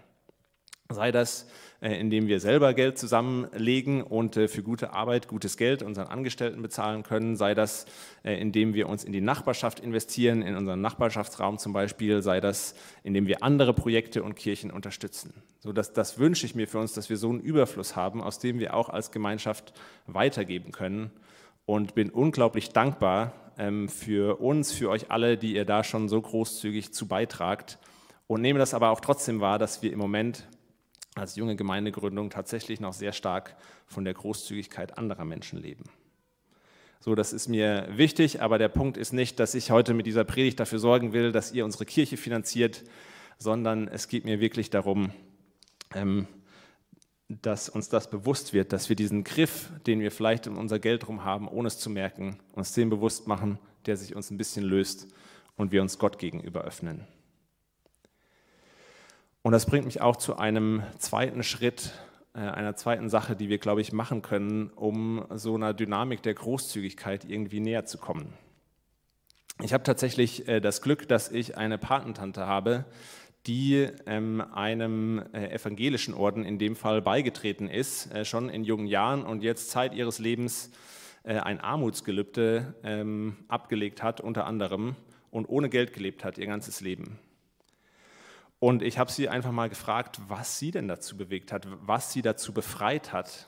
Sei 0.91 1.11
das, 1.11 1.45
äh, 1.83 1.99
indem 1.99 2.25
wir 2.25 2.39
selber 2.39 2.73
Geld 2.73 2.97
zusammenlegen 2.97 4.01
und 4.01 4.35
äh, 4.37 4.47
für 4.47 4.63
gute 4.63 4.91
Arbeit 4.91 5.27
gutes 5.27 5.55
Geld 5.55 5.83
unseren 5.83 6.07
Angestellten 6.07 6.63
bezahlen 6.63 7.03
können, 7.03 7.35
sei 7.35 7.53
das, 7.53 7.85
äh, 8.23 8.41
indem 8.41 8.73
wir 8.73 8.89
uns 8.89 9.03
in 9.03 9.13
die 9.13 9.21
Nachbarschaft 9.21 9.79
investieren, 9.79 10.41
in 10.41 10.55
unseren 10.55 10.81
Nachbarschaftsraum 10.81 11.59
zum 11.59 11.73
Beispiel, 11.73 12.23
sei 12.23 12.41
das, 12.41 12.73
indem 13.03 13.27
wir 13.27 13.43
andere 13.43 13.75
Projekte 13.75 14.23
und 14.23 14.35
Kirchen 14.35 14.71
unterstützen. 14.71 15.43
So, 15.59 15.73
das, 15.73 15.93
das 15.93 16.17
wünsche 16.17 16.47
ich 16.47 16.55
mir 16.55 16.67
für 16.67 16.79
uns, 16.79 16.93
dass 16.93 17.07
wir 17.11 17.17
so 17.17 17.29
einen 17.29 17.39
Überfluss 17.39 17.95
haben, 17.95 18.23
aus 18.23 18.39
dem 18.39 18.57
wir 18.57 18.73
auch 18.73 18.89
als 18.89 19.11
Gemeinschaft 19.11 19.73
weitergeben 20.07 20.71
können. 20.71 21.11
Und 21.67 21.93
bin 21.93 22.09
unglaublich 22.09 22.69
dankbar 22.69 23.33
ähm, 23.59 23.89
für 23.89 24.41
uns, 24.41 24.71
für 24.71 24.89
euch 24.89 25.11
alle, 25.11 25.37
die 25.37 25.53
ihr 25.53 25.65
da 25.65 25.83
schon 25.83 26.09
so 26.09 26.19
großzügig 26.19 26.95
zu 26.95 27.07
beitragt. 27.07 27.77
Und 28.25 28.41
nehme 28.41 28.57
das 28.57 28.73
aber 28.73 28.89
auch 28.89 29.01
trotzdem 29.01 29.39
wahr, 29.39 29.59
dass 29.59 29.83
wir 29.83 29.93
im 29.93 29.99
Moment 29.99 30.47
als 31.19 31.35
junge 31.35 31.55
Gemeindegründung 31.55 32.29
tatsächlich 32.29 32.79
noch 32.79 32.93
sehr 32.93 33.11
stark 33.11 33.55
von 33.85 34.05
der 34.05 34.13
Großzügigkeit 34.13 34.97
anderer 34.97 35.25
Menschen 35.25 35.61
leben. 35.61 35.83
So, 37.01 37.15
das 37.15 37.31
ist 37.31 37.47
mir 37.47 37.87
wichtig, 37.91 38.41
aber 38.41 38.57
der 38.57 38.67
Punkt 38.67 38.97
ist 38.97 39.13
nicht, 39.13 39.39
dass 39.39 39.55
ich 39.55 39.71
heute 39.71 39.93
mit 39.93 40.05
dieser 40.05 40.25
Predigt 40.25 40.59
dafür 40.59 40.79
sorgen 40.79 41.13
will, 41.13 41.31
dass 41.31 41.53
ihr 41.53 41.63
unsere 41.63 41.85
Kirche 41.85 42.17
finanziert, 42.17 42.83
sondern 43.37 43.87
es 43.87 44.09
geht 44.09 44.25
mir 44.25 44.41
wirklich 44.41 44.69
darum, 44.69 45.11
ähm, 45.95 46.27
dass 47.29 47.69
uns 47.69 47.89
das 47.89 48.09
bewusst 48.09 48.53
wird, 48.53 48.73
dass 48.73 48.89
wir 48.89 48.95
diesen 48.95 49.23
Griff, 49.23 49.71
den 49.85 50.01
wir 50.01 50.11
vielleicht 50.11 50.47
um 50.47 50.57
unser 50.57 50.79
Geld 50.79 51.07
rum 51.07 51.23
haben, 51.23 51.47
ohne 51.47 51.67
es 51.67 51.77
zu 51.77 51.89
merken, 51.89 52.39
uns 52.53 52.73
den 52.73 52.89
bewusst 52.89 53.27
machen, 53.27 53.59
der 53.85 53.95
sich 53.95 54.15
uns 54.15 54.29
ein 54.29 54.37
bisschen 54.37 54.65
löst 54.65 55.07
und 55.55 55.71
wir 55.71 55.81
uns 55.81 55.99
Gott 55.99 56.19
gegenüber 56.19 56.63
öffnen. 56.63 57.07
Und 59.41 59.53
das 59.53 59.65
bringt 59.65 59.85
mich 59.85 60.01
auch 60.01 60.17
zu 60.17 60.37
einem 60.37 60.83
zweiten 60.97 61.43
Schritt, 61.43 61.93
äh, 62.33 62.39
einer 62.39 62.75
zweiten 62.75 63.09
Sache, 63.09 63.35
die 63.35 63.49
wir, 63.49 63.57
glaube 63.57 63.81
ich, 63.81 63.93
machen 63.93 64.21
können, 64.21 64.69
um 64.75 65.25
so 65.33 65.55
einer 65.55 65.73
Dynamik 65.73 66.21
der 66.21 66.33
Großzügigkeit 66.33 67.25
irgendwie 67.25 67.59
näher 67.59 67.85
zu 67.85 67.97
kommen. 67.97 68.33
Ich 69.61 69.73
habe 69.73 69.83
tatsächlich 69.83 70.47
äh, 70.47 70.59
das 70.59 70.81
Glück, 70.81 71.07
dass 71.07 71.31
ich 71.31 71.57
eine 71.57 71.77
Patentante 71.77 72.45
habe, 72.45 72.85
die 73.47 73.87
ähm, 74.05 74.41
einem 74.53 75.23
äh, 75.33 75.53
evangelischen 75.53 76.13
Orden 76.13 76.43
in 76.43 76.59
dem 76.59 76.75
Fall 76.75 77.01
beigetreten 77.01 77.69
ist, 77.69 78.09
schon 78.27 78.49
in 78.49 78.63
jungen 78.65 78.87
Jahren 78.87 79.23
und 79.23 79.41
jetzt 79.41 79.71
Zeit 79.71 79.93
ihres 79.93 80.19
Lebens 80.19 80.71
ein 81.21 81.59
Armutsgelübde 81.59 82.75
ähm, 82.81 83.35
abgelegt 83.49 84.01
hat, 84.01 84.21
unter 84.21 84.47
anderem, 84.47 84.95
und 85.31 85.49
ohne 85.49 85.67
Geld 85.69 85.93
gelebt 85.93 86.23
hat 86.23 86.37
ihr 86.37 86.47
ganzes 86.47 86.79
Leben. 86.79 87.19
Und 88.59 88.81
ich 88.81 88.97
habe 88.99 89.11
sie 89.11 89.29
einfach 89.29 89.51
mal 89.51 89.69
gefragt, 89.69 90.19
was 90.27 90.59
sie 90.59 90.71
denn 90.71 90.87
dazu 90.87 91.15
bewegt 91.15 91.53
hat, 91.53 91.67
was 91.81 92.11
sie 92.11 92.21
dazu 92.21 92.53
befreit 92.53 93.13
hat, 93.13 93.47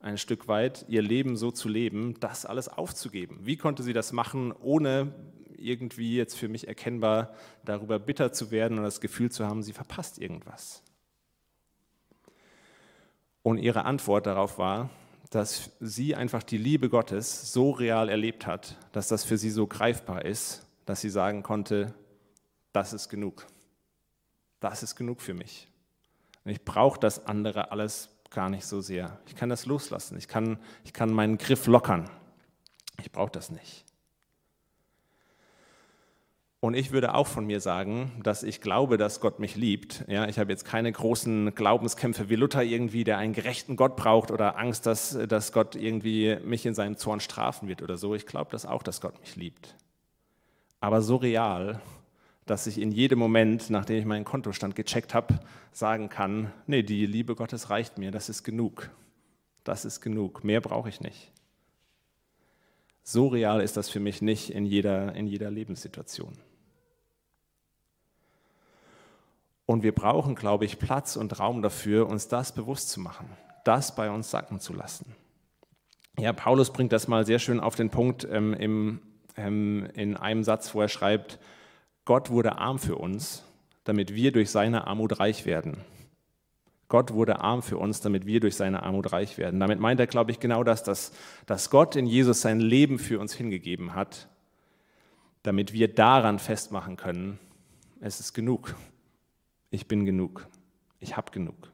ein 0.00 0.18
Stück 0.18 0.48
weit 0.48 0.84
ihr 0.88 1.02
Leben 1.02 1.36
so 1.36 1.50
zu 1.50 1.68
leben, 1.68 2.18
das 2.20 2.44
alles 2.44 2.68
aufzugeben. 2.68 3.38
Wie 3.42 3.56
konnte 3.56 3.82
sie 3.82 3.92
das 3.92 4.12
machen, 4.12 4.52
ohne 4.52 5.14
irgendwie 5.56 6.16
jetzt 6.16 6.36
für 6.36 6.48
mich 6.48 6.68
erkennbar 6.68 7.34
darüber 7.64 7.98
bitter 7.98 8.32
zu 8.32 8.50
werden 8.50 8.78
und 8.78 8.84
das 8.84 9.00
Gefühl 9.00 9.30
zu 9.30 9.46
haben, 9.46 9.62
sie 9.62 9.72
verpasst 9.72 10.18
irgendwas? 10.18 10.82
Und 13.42 13.58
ihre 13.58 13.84
Antwort 13.84 14.26
darauf 14.26 14.58
war, 14.58 14.90
dass 15.30 15.70
sie 15.80 16.14
einfach 16.14 16.42
die 16.42 16.58
Liebe 16.58 16.88
Gottes 16.88 17.52
so 17.52 17.70
real 17.70 18.08
erlebt 18.08 18.46
hat, 18.46 18.76
dass 18.92 19.08
das 19.08 19.24
für 19.24 19.38
sie 19.38 19.50
so 19.50 19.66
greifbar 19.66 20.24
ist, 20.24 20.66
dass 20.84 21.00
sie 21.00 21.10
sagen 21.10 21.42
konnte, 21.42 21.94
das 22.72 22.92
ist 22.92 23.08
genug 23.08 23.46
das 24.60 24.82
ist 24.82 24.96
genug 24.96 25.20
für 25.20 25.34
mich. 25.34 25.68
Und 26.44 26.52
ich 26.52 26.64
brauche 26.64 26.98
das 26.98 27.26
andere 27.26 27.72
alles 27.72 28.10
gar 28.30 28.48
nicht 28.50 28.66
so 28.66 28.80
sehr. 28.80 29.18
Ich 29.26 29.36
kann 29.36 29.48
das 29.48 29.66
loslassen. 29.66 30.16
Ich 30.18 30.28
kann, 30.28 30.58
ich 30.84 30.92
kann 30.92 31.12
meinen 31.12 31.38
Griff 31.38 31.66
lockern. 31.66 32.10
Ich 33.00 33.12
brauche 33.12 33.30
das 33.30 33.50
nicht. 33.50 33.84
Und 36.60 36.74
ich 36.74 36.90
würde 36.90 37.14
auch 37.14 37.28
von 37.28 37.46
mir 37.46 37.60
sagen, 37.60 38.20
dass 38.24 38.42
ich 38.42 38.60
glaube, 38.60 38.96
dass 38.96 39.20
Gott 39.20 39.38
mich 39.38 39.54
liebt. 39.54 40.04
Ja, 40.08 40.26
ich 40.26 40.40
habe 40.40 40.50
jetzt 40.50 40.64
keine 40.64 40.90
großen 40.90 41.54
Glaubenskämpfe 41.54 42.28
wie 42.30 42.34
Luther 42.34 42.64
irgendwie, 42.64 43.04
der 43.04 43.18
einen 43.18 43.32
gerechten 43.32 43.76
Gott 43.76 43.94
braucht 43.94 44.32
oder 44.32 44.58
Angst, 44.58 44.84
dass, 44.84 45.16
dass 45.28 45.52
Gott 45.52 45.76
irgendwie 45.76 46.36
mich 46.42 46.66
in 46.66 46.74
seinem 46.74 46.96
Zorn 46.96 47.20
strafen 47.20 47.68
wird 47.68 47.80
oder 47.80 47.96
so. 47.96 48.12
Ich 48.16 48.26
glaube 48.26 48.50
das 48.50 48.66
auch, 48.66 48.82
dass 48.82 49.00
Gott 49.00 49.20
mich 49.20 49.36
liebt. 49.36 49.76
Aber 50.80 51.00
so 51.00 51.14
real 51.16 51.80
dass 52.50 52.66
ich 52.66 52.80
in 52.80 52.92
jedem 52.92 53.18
Moment, 53.18 53.68
nachdem 53.68 53.98
ich 53.98 54.04
meinen 54.06 54.24
Kontostand 54.24 54.74
gecheckt 54.74 55.12
habe, 55.14 55.38
sagen 55.70 56.08
kann, 56.08 56.52
nee, 56.66 56.82
die 56.82 57.04
Liebe 57.04 57.34
Gottes 57.34 57.68
reicht 57.70 57.98
mir, 57.98 58.10
das 58.10 58.28
ist 58.28 58.42
genug. 58.42 58.90
Das 59.64 59.84
ist 59.84 60.00
genug, 60.00 60.44
mehr 60.44 60.62
brauche 60.62 60.88
ich 60.88 61.00
nicht. 61.00 61.30
So 63.02 63.28
real 63.28 63.60
ist 63.60 63.76
das 63.76 63.90
für 63.90 64.00
mich 64.00 64.22
nicht 64.22 64.50
in 64.50 64.64
jeder, 64.64 65.14
in 65.14 65.26
jeder 65.26 65.50
Lebenssituation. 65.50 66.38
Und 69.66 69.82
wir 69.82 69.94
brauchen, 69.94 70.34
glaube 70.34 70.64
ich, 70.64 70.78
Platz 70.78 71.16
und 71.16 71.38
Raum 71.38 71.60
dafür, 71.60 72.08
uns 72.08 72.28
das 72.28 72.54
bewusst 72.54 72.88
zu 72.88 73.00
machen, 73.00 73.28
das 73.64 73.94
bei 73.94 74.10
uns 74.10 74.30
sacken 74.30 74.60
zu 74.60 74.72
lassen. 74.72 75.14
Ja, 76.18 76.32
Paulus 76.32 76.72
bringt 76.72 76.92
das 76.92 77.08
mal 77.08 77.26
sehr 77.26 77.38
schön 77.38 77.60
auf 77.60 77.76
den 77.76 77.90
Punkt 77.90 78.26
ähm, 78.30 78.54
im, 78.54 79.02
ähm, 79.36 79.86
in 79.94 80.16
einem 80.16 80.42
Satz, 80.44 80.74
wo 80.74 80.80
er 80.80 80.88
schreibt, 80.88 81.38
Gott 82.08 82.30
wurde 82.30 82.56
arm 82.56 82.78
für 82.78 82.96
uns, 82.96 83.44
damit 83.84 84.14
wir 84.14 84.32
durch 84.32 84.50
seine 84.50 84.86
Armut 84.86 85.20
reich 85.20 85.44
werden. 85.44 85.76
Gott 86.88 87.12
wurde 87.12 87.40
arm 87.40 87.60
für 87.60 87.76
uns, 87.76 88.00
damit 88.00 88.24
wir 88.24 88.40
durch 88.40 88.56
seine 88.56 88.82
Armut 88.82 89.12
reich 89.12 89.36
werden. 89.36 89.60
Damit 89.60 89.78
meint 89.78 90.00
er, 90.00 90.06
glaube 90.06 90.30
ich, 90.30 90.40
genau 90.40 90.64
das, 90.64 90.82
dass, 90.82 91.12
dass 91.44 91.68
Gott 91.68 91.96
in 91.96 92.06
Jesus 92.06 92.40
sein 92.40 92.60
Leben 92.60 92.98
für 92.98 93.20
uns 93.20 93.34
hingegeben 93.34 93.94
hat, 93.94 94.26
damit 95.42 95.74
wir 95.74 95.92
daran 95.92 96.38
festmachen 96.38 96.96
können, 96.96 97.38
es 98.00 98.20
ist 98.20 98.32
genug. 98.32 98.74
Ich 99.68 99.86
bin 99.86 100.06
genug. 100.06 100.46
Ich 101.00 101.14
habe 101.14 101.30
genug. 101.30 101.70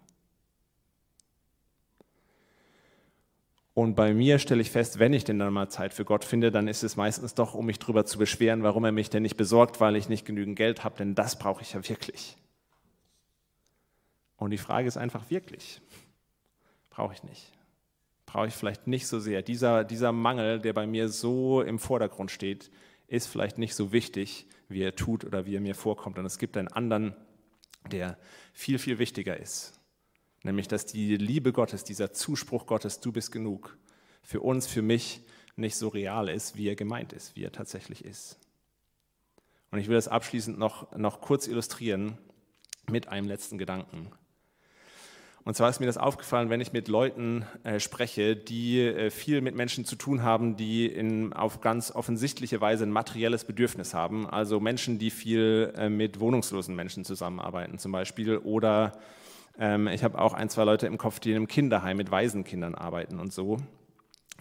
Und 3.74 3.96
bei 3.96 4.14
mir 4.14 4.38
stelle 4.38 4.62
ich 4.62 4.70
fest, 4.70 5.00
wenn 5.00 5.12
ich 5.12 5.24
denn 5.24 5.40
dann 5.40 5.52
mal 5.52 5.68
Zeit 5.68 5.92
für 5.92 6.04
Gott 6.04 6.24
finde, 6.24 6.52
dann 6.52 6.68
ist 6.68 6.84
es 6.84 6.94
meistens 6.94 7.34
doch, 7.34 7.54
um 7.54 7.66
mich 7.66 7.80
darüber 7.80 8.06
zu 8.06 8.18
beschweren, 8.18 8.62
warum 8.62 8.84
er 8.84 8.92
mich 8.92 9.10
denn 9.10 9.24
nicht 9.24 9.36
besorgt, 9.36 9.80
weil 9.80 9.96
ich 9.96 10.08
nicht 10.08 10.24
genügend 10.24 10.54
Geld 10.56 10.84
habe, 10.84 10.96
denn 10.96 11.16
das 11.16 11.36
brauche 11.36 11.62
ich 11.62 11.72
ja 11.72 11.88
wirklich. 11.88 12.36
Und 14.36 14.52
die 14.52 14.58
Frage 14.58 14.86
ist 14.86 14.96
einfach 14.96 15.28
wirklich, 15.28 15.80
brauche 16.88 17.14
ich 17.14 17.24
nicht. 17.24 17.50
Brauche 18.26 18.46
ich 18.46 18.54
vielleicht 18.54 18.86
nicht 18.86 19.08
so 19.08 19.18
sehr. 19.18 19.42
Dieser, 19.42 19.82
dieser 19.82 20.12
Mangel, 20.12 20.60
der 20.60 20.72
bei 20.72 20.86
mir 20.86 21.08
so 21.08 21.60
im 21.60 21.80
Vordergrund 21.80 22.30
steht, 22.30 22.70
ist 23.08 23.26
vielleicht 23.26 23.58
nicht 23.58 23.74
so 23.74 23.92
wichtig, 23.92 24.46
wie 24.68 24.82
er 24.82 24.94
tut 24.94 25.24
oder 25.24 25.46
wie 25.46 25.56
er 25.56 25.60
mir 25.60 25.74
vorkommt. 25.74 26.18
Und 26.18 26.26
es 26.26 26.38
gibt 26.38 26.56
einen 26.56 26.68
anderen, 26.68 27.14
der 27.90 28.18
viel, 28.52 28.78
viel 28.78 29.00
wichtiger 29.00 29.36
ist 29.36 29.80
nämlich 30.44 30.68
dass 30.68 30.86
die 30.86 31.16
Liebe 31.16 31.52
Gottes, 31.52 31.82
dieser 31.82 32.12
Zuspruch 32.12 32.66
Gottes, 32.66 33.00
du 33.00 33.10
bist 33.10 33.32
genug, 33.32 33.76
für 34.22 34.40
uns, 34.40 34.66
für 34.66 34.82
mich 34.82 35.22
nicht 35.56 35.76
so 35.76 35.88
real 35.88 36.28
ist, 36.28 36.56
wie 36.56 36.68
er 36.68 36.76
gemeint 36.76 37.12
ist, 37.12 37.34
wie 37.34 37.44
er 37.44 37.52
tatsächlich 37.52 38.04
ist. 38.04 38.38
Und 39.70 39.80
ich 39.80 39.88
will 39.88 39.96
das 39.96 40.08
abschließend 40.08 40.58
noch, 40.58 40.96
noch 40.96 41.20
kurz 41.20 41.48
illustrieren 41.48 42.18
mit 42.88 43.08
einem 43.08 43.26
letzten 43.26 43.58
Gedanken. 43.58 44.10
Und 45.44 45.54
zwar 45.56 45.68
ist 45.68 45.78
mir 45.78 45.86
das 45.86 45.98
aufgefallen, 45.98 46.48
wenn 46.48 46.62
ich 46.62 46.72
mit 46.72 46.88
Leuten 46.88 47.44
äh, 47.64 47.78
spreche, 47.78 48.34
die 48.34 48.80
äh, 48.80 49.10
viel 49.10 49.42
mit 49.42 49.54
Menschen 49.54 49.84
zu 49.84 49.94
tun 49.94 50.22
haben, 50.22 50.56
die 50.56 50.86
in, 50.86 51.34
auf 51.34 51.60
ganz 51.60 51.90
offensichtliche 51.90 52.62
Weise 52.62 52.84
ein 52.84 52.90
materielles 52.90 53.44
Bedürfnis 53.44 53.92
haben. 53.92 54.26
Also 54.26 54.58
Menschen, 54.58 54.98
die 54.98 55.10
viel 55.10 55.72
äh, 55.76 55.90
mit 55.90 56.18
wohnungslosen 56.18 56.74
Menschen 56.74 57.04
zusammenarbeiten 57.04 57.78
zum 57.78 57.92
Beispiel 57.92 58.38
oder 58.38 58.98
ähm, 59.58 59.88
ich 59.88 60.04
habe 60.04 60.18
auch 60.18 60.34
ein, 60.34 60.48
zwei 60.48 60.64
Leute 60.64 60.86
im 60.86 60.98
Kopf, 60.98 61.20
die 61.20 61.30
in 61.30 61.36
einem 61.36 61.48
Kinderheim 61.48 61.96
mit 61.96 62.10
Waisenkindern 62.10 62.74
arbeiten 62.74 63.20
und 63.20 63.32
so. 63.32 63.58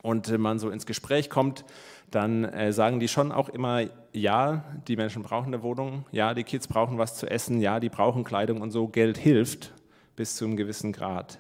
und 0.02 0.28
äh, 0.30 0.38
man 0.38 0.60
so 0.60 0.70
ins 0.70 0.86
Gespräch 0.86 1.30
kommt, 1.30 1.66
dann 2.12 2.44
äh, 2.44 2.74
sagen 2.74 3.00
die 3.00 3.08
schon 3.08 3.32
auch 3.32 3.50
immer, 3.50 3.84
ja, 4.12 4.64
die 4.88 4.96
Menschen 4.96 5.24
brauchen 5.24 5.48
eine 5.48 5.64
Wohnung, 5.64 6.06
ja, 6.12 6.34
die 6.34 6.44
Kids 6.44 6.68
brauchen 6.68 6.98
was 6.98 7.16
zu 7.16 7.30
essen, 7.30 7.60
ja, 7.60 7.80
die 7.80 7.90
brauchen 7.90 8.24
Kleidung 8.24 8.62
und 8.62 8.72
so, 8.72 8.88
Geld 8.88 9.18
hilft 9.18 9.74
bis 10.16 10.36
zu 10.36 10.46
einem 10.46 10.58
gewissen 10.58 10.92
Grad. 10.92 11.40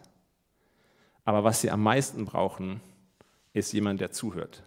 Aber 1.25 1.43
was 1.43 1.61
sie 1.61 1.69
am 1.69 1.83
meisten 1.83 2.25
brauchen, 2.25 2.81
ist 3.53 3.71
jemand, 3.71 4.01
der 4.01 4.11
zuhört. 4.11 4.63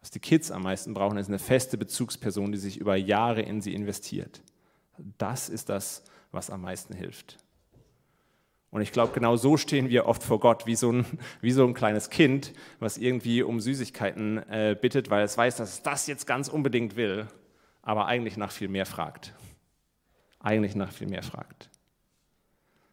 Was 0.00 0.10
die 0.10 0.20
Kids 0.20 0.50
am 0.50 0.62
meisten 0.62 0.94
brauchen, 0.94 1.16
ist 1.18 1.28
eine 1.28 1.38
feste 1.38 1.78
Bezugsperson, 1.78 2.52
die 2.52 2.58
sich 2.58 2.78
über 2.78 2.96
Jahre 2.96 3.42
in 3.42 3.60
sie 3.60 3.74
investiert. 3.74 4.42
Das 5.18 5.48
ist 5.48 5.68
das, 5.68 6.04
was 6.30 6.50
am 6.50 6.60
meisten 6.60 6.94
hilft. 6.94 7.38
Und 8.76 8.82
ich 8.82 8.92
glaube, 8.92 9.14
genau 9.14 9.36
so 9.36 9.56
stehen 9.56 9.88
wir 9.88 10.04
oft 10.04 10.22
vor 10.22 10.38
Gott, 10.38 10.66
wie 10.66 10.76
so 10.76 10.92
ein, 10.92 11.06
wie 11.40 11.50
so 11.50 11.66
ein 11.66 11.72
kleines 11.72 12.10
Kind, 12.10 12.52
was 12.78 12.98
irgendwie 12.98 13.42
um 13.42 13.58
Süßigkeiten 13.58 14.36
äh, 14.50 14.76
bittet, 14.78 15.08
weil 15.08 15.24
es 15.24 15.38
weiß, 15.38 15.56
dass 15.56 15.70
es 15.70 15.82
das 15.82 16.06
jetzt 16.06 16.26
ganz 16.26 16.48
unbedingt 16.48 16.94
will, 16.94 17.26
aber 17.80 18.04
eigentlich 18.04 18.36
nach 18.36 18.50
viel 18.50 18.68
mehr 18.68 18.84
fragt. 18.84 19.32
Eigentlich 20.40 20.74
nach 20.74 20.92
viel 20.92 21.08
mehr 21.08 21.22
fragt. 21.22 21.70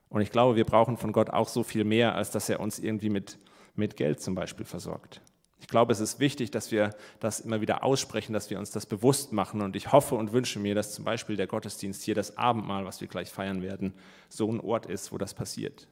Und 0.08 0.22
ich 0.22 0.32
glaube, 0.32 0.56
wir 0.56 0.64
brauchen 0.64 0.96
von 0.96 1.12
Gott 1.12 1.30
auch 1.32 1.50
so 1.50 1.64
viel 1.64 1.84
mehr, 1.84 2.16
als 2.16 2.32
dass 2.32 2.48
er 2.48 2.62
uns 2.62 2.80
irgendwie 2.80 3.10
mit, 3.10 3.38
mit 3.76 3.98
Geld 3.98 4.22
zum 4.22 4.36
Beispiel 4.36 4.66
versorgt. 4.66 5.22
Ich 5.64 5.70
glaube, 5.70 5.94
es 5.94 6.02
ist 6.02 6.20
wichtig, 6.20 6.52
dass 6.52 6.72
wir 6.72 6.94
das 7.22 7.40
immer 7.40 7.62
wieder 7.62 7.86
aussprechen, 7.86 8.34
dass 8.34 8.50
wir 8.50 8.60
uns 8.60 8.72
das 8.72 8.86
bewusst 8.86 9.32
machen. 9.32 9.62
Und 9.62 9.78
ich 9.78 9.94
hoffe 9.94 10.16
und 10.16 10.34
wünsche 10.34 10.60
mir, 10.60 10.76
dass 10.76 10.94
zum 10.94 11.06
Beispiel 11.06 11.38
der 11.38 11.48
Gottesdienst 11.48 12.04
hier, 12.04 12.16
das 12.16 12.38
Abendmahl, 12.38 12.84
was 12.84 13.00
wir 13.00 13.08
gleich 13.08 13.30
feiern 13.30 13.62
werden, 13.62 13.94
so 14.28 14.52
ein 14.52 14.60
Ort 14.60 14.88
ist, 14.88 15.14
wo 15.14 15.18
das 15.18 15.34
passiert. 15.34 15.88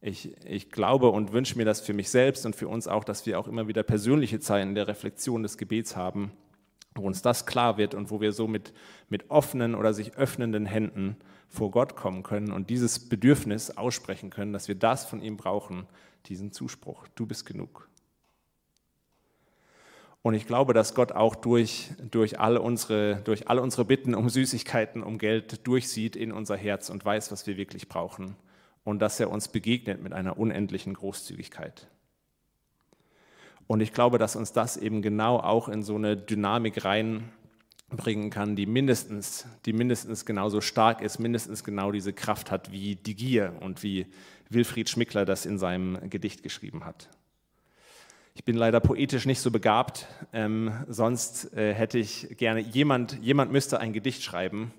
Ich, 0.00 0.36
ich 0.44 0.72
glaube 0.72 1.10
und 1.10 1.32
wünsche 1.32 1.56
mir 1.56 1.64
das 1.64 1.82
für 1.82 1.92
mich 1.92 2.10
selbst 2.10 2.46
und 2.46 2.56
für 2.56 2.66
uns 2.66 2.88
auch, 2.88 3.04
dass 3.04 3.26
wir 3.26 3.38
auch 3.38 3.46
immer 3.46 3.68
wieder 3.68 3.84
persönliche 3.84 4.40
Zeiten 4.40 4.74
der 4.74 4.88
Reflexion 4.88 5.44
des 5.44 5.56
Gebets 5.56 5.94
haben, 5.94 6.32
wo 6.96 7.06
uns 7.06 7.22
das 7.22 7.46
klar 7.46 7.78
wird 7.78 7.94
und 7.94 8.10
wo 8.10 8.20
wir 8.20 8.32
so 8.32 8.48
mit, 8.48 8.72
mit 9.08 9.30
offenen 9.30 9.76
oder 9.76 9.94
sich 9.94 10.16
öffnenden 10.16 10.66
Händen 10.66 11.16
vor 11.48 11.70
Gott 11.70 11.94
kommen 11.94 12.24
können 12.24 12.50
und 12.50 12.70
dieses 12.70 13.08
Bedürfnis 13.08 13.70
aussprechen 13.76 14.30
können, 14.30 14.52
dass 14.52 14.66
wir 14.66 14.74
das 14.74 15.04
von 15.04 15.22
ihm 15.22 15.36
brauchen, 15.36 15.86
diesen 16.26 16.50
Zuspruch. 16.50 17.06
Du 17.14 17.24
bist 17.24 17.46
genug. 17.46 17.88
Und 20.24 20.32
ich 20.32 20.46
glaube, 20.46 20.72
dass 20.72 20.94
Gott 20.94 21.12
auch 21.12 21.34
durch, 21.34 21.90
durch, 22.10 22.40
alle 22.40 22.62
unsere, 22.62 23.16
durch 23.24 23.48
alle 23.48 23.60
unsere 23.60 23.84
Bitten 23.84 24.14
um 24.14 24.30
Süßigkeiten, 24.30 25.02
um 25.02 25.18
Geld 25.18 25.66
durchsieht 25.66 26.16
in 26.16 26.32
unser 26.32 26.56
Herz 26.56 26.88
und 26.88 27.04
weiß, 27.04 27.30
was 27.30 27.46
wir 27.46 27.58
wirklich 27.58 27.90
brauchen. 27.90 28.34
Und 28.84 29.00
dass 29.00 29.20
er 29.20 29.30
uns 29.30 29.48
begegnet 29.48 30.02
mit 30.02 30.14
einer 30.14 30.38
unendlichen 30.38 30.94
Großzügigkeit. 30.94 31.88
Und 33.66 33.80
ich 33.80 33.92
glaube, 33.92 34.16
dass 34.16 34.34
uns 34.34 34.54
das 34.54 34.78
eben 34.78 35.02
genau 35.02 35.40
auch 35.40 35.68
in 35.68 35.82
so 35.82 35.94
eine 35.96 36.16
Dynamik 36.16 36.86
reinbringen 36.86 38.30
kann, 38.30 38.56
die 38.56 38.64
mindestens, 38.64 39.46
die 39.66 39.74
mindestens 39.74 40.24
genauso 40.24 40.62
stark 40.62 41.02
ist, 41.02 41.18
mindestens 41.18 41.64
genau 41.64 41.92
diese 41.92 42.14
Kraft 42.14 42.50
hat 42.50 42.72
wie 42.72 42.96
die 42.96 43.14
Gier 43.14 43.58
und 43.60 43.82
wie 43.82 44.06
Wilfried 44.48 44.88
Schmickler 44.88 45.26
das 45.26 45.44
in 45.44 45.58
seinem 45.58 46.08
Gedicht 46.08 46.42
geschrieben 46.42 46.86
hat. 46.86 47.10
Ich 48.36 48.42
bin 48.42 48.56
leider 48.56 48.80
poetisch 48.80 49.26
nicht 49.26 49.38
so 49.38 49.52
begabt, 49.52 50.08
ähm, 50.32 50.72
sonst 50.88 51.54
äh, 51.56 51.72
hätte 51.72 51.98
ich 51.98 52.36
gerne, 52.36 52.58
jemand, 52.58 53.16
jemand 53.22 53.52
müsste 53.52 53.78
ein 53.78 53.92
Gedicht 53.92 54.24
schreiben, 54.24 54.74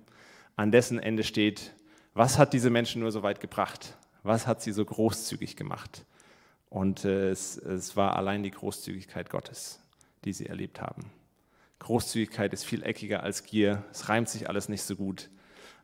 an 0.57 0.73
dessen 0.73 0.99
Ende 0.99 1.23
steht, 1.23 1.71
was 2.13 2.37
hat 2.37 2.51
diese 2.51 2.69
Menschen 2.69 3.01
nur 3.01 3.13
so 3.13 3.23
weit 3.23 3.39
gebracht? 3.39 3.95
Was 4.23 4.45
hat 4.45 4.61
sie 4.61 4.73
so 4.73 4.83
großzügig 4.83 5.55
gemacht? 5.55 6.03
Und 6.69 7.05
äh, 7.05 7.29
es, 7.29 7.57
es 7.57 7.95
war 7.95 8.17
allein 8.17 8.43
die 8.43 8.51
Großzügigkeit 8.51 9.29
Gottes, 9.29 9.79
die 10.25 10.33
sie 10.33 10.47
erlebt 10.47 10.81
haben. 10.81 11.09
Großzügigkeit 11.79 12.51
ist 12.51 12.65
viel 12.65 12.83
eckiger 12.83 13.23
als 13.23 13.43
Gier. 13.43 13.85
Es 13.89 14.09
reimt 14.09 14.27
sich 14.27 14.49
alles 14.49 14.67
nicht 14.67 14.81
so 14.81 14.97
gut. 14.97 15.29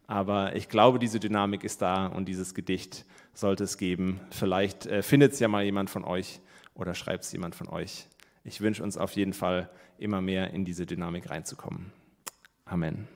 Aber 0.07 0.57
ich 0.57 0.67
glaube, 0.67 0.99
diese 0.99 1.21
Dynamik 1.21 1.63
ist 1.63 1.81
da 1.81 2.07
und 2.07 2.25
dieses 2.25 2.53
Gedicht 2.53 3.05
sollte 3.33 3.63
es 3.63 3.77
geben. 3.77 4.19
Vielleicht 4.29 4.87
äh, 4.87 5.03
findet 5.03 5.31
es 5.31 5.39
ja 5.39 5.47
mal 5.47 5.63
jemand 5.63 5.89
von 5.89 6.03
euch 6.03 6.41
oder 6.73 6.93
schreibt 6.93 7.23
es 7.23 7.31
jemand 7.31 7.55
von 7.55 7.67
euch. 7.69 8.07
Ich 8.43 8.61
wünsche 8.61 8.83
uns 8.83 8.97
auf 8.97 9.15
jeden 9.15 9.33
Fall 9.33 9.69
immer 9.97 10.21
mehr 10.21 10.51
in 10.51 10.65
diese 10.65 10.85
Dynamik 10.85 11.29
reinzukommen. 11.29 11.91
Amen. 12.65 13.07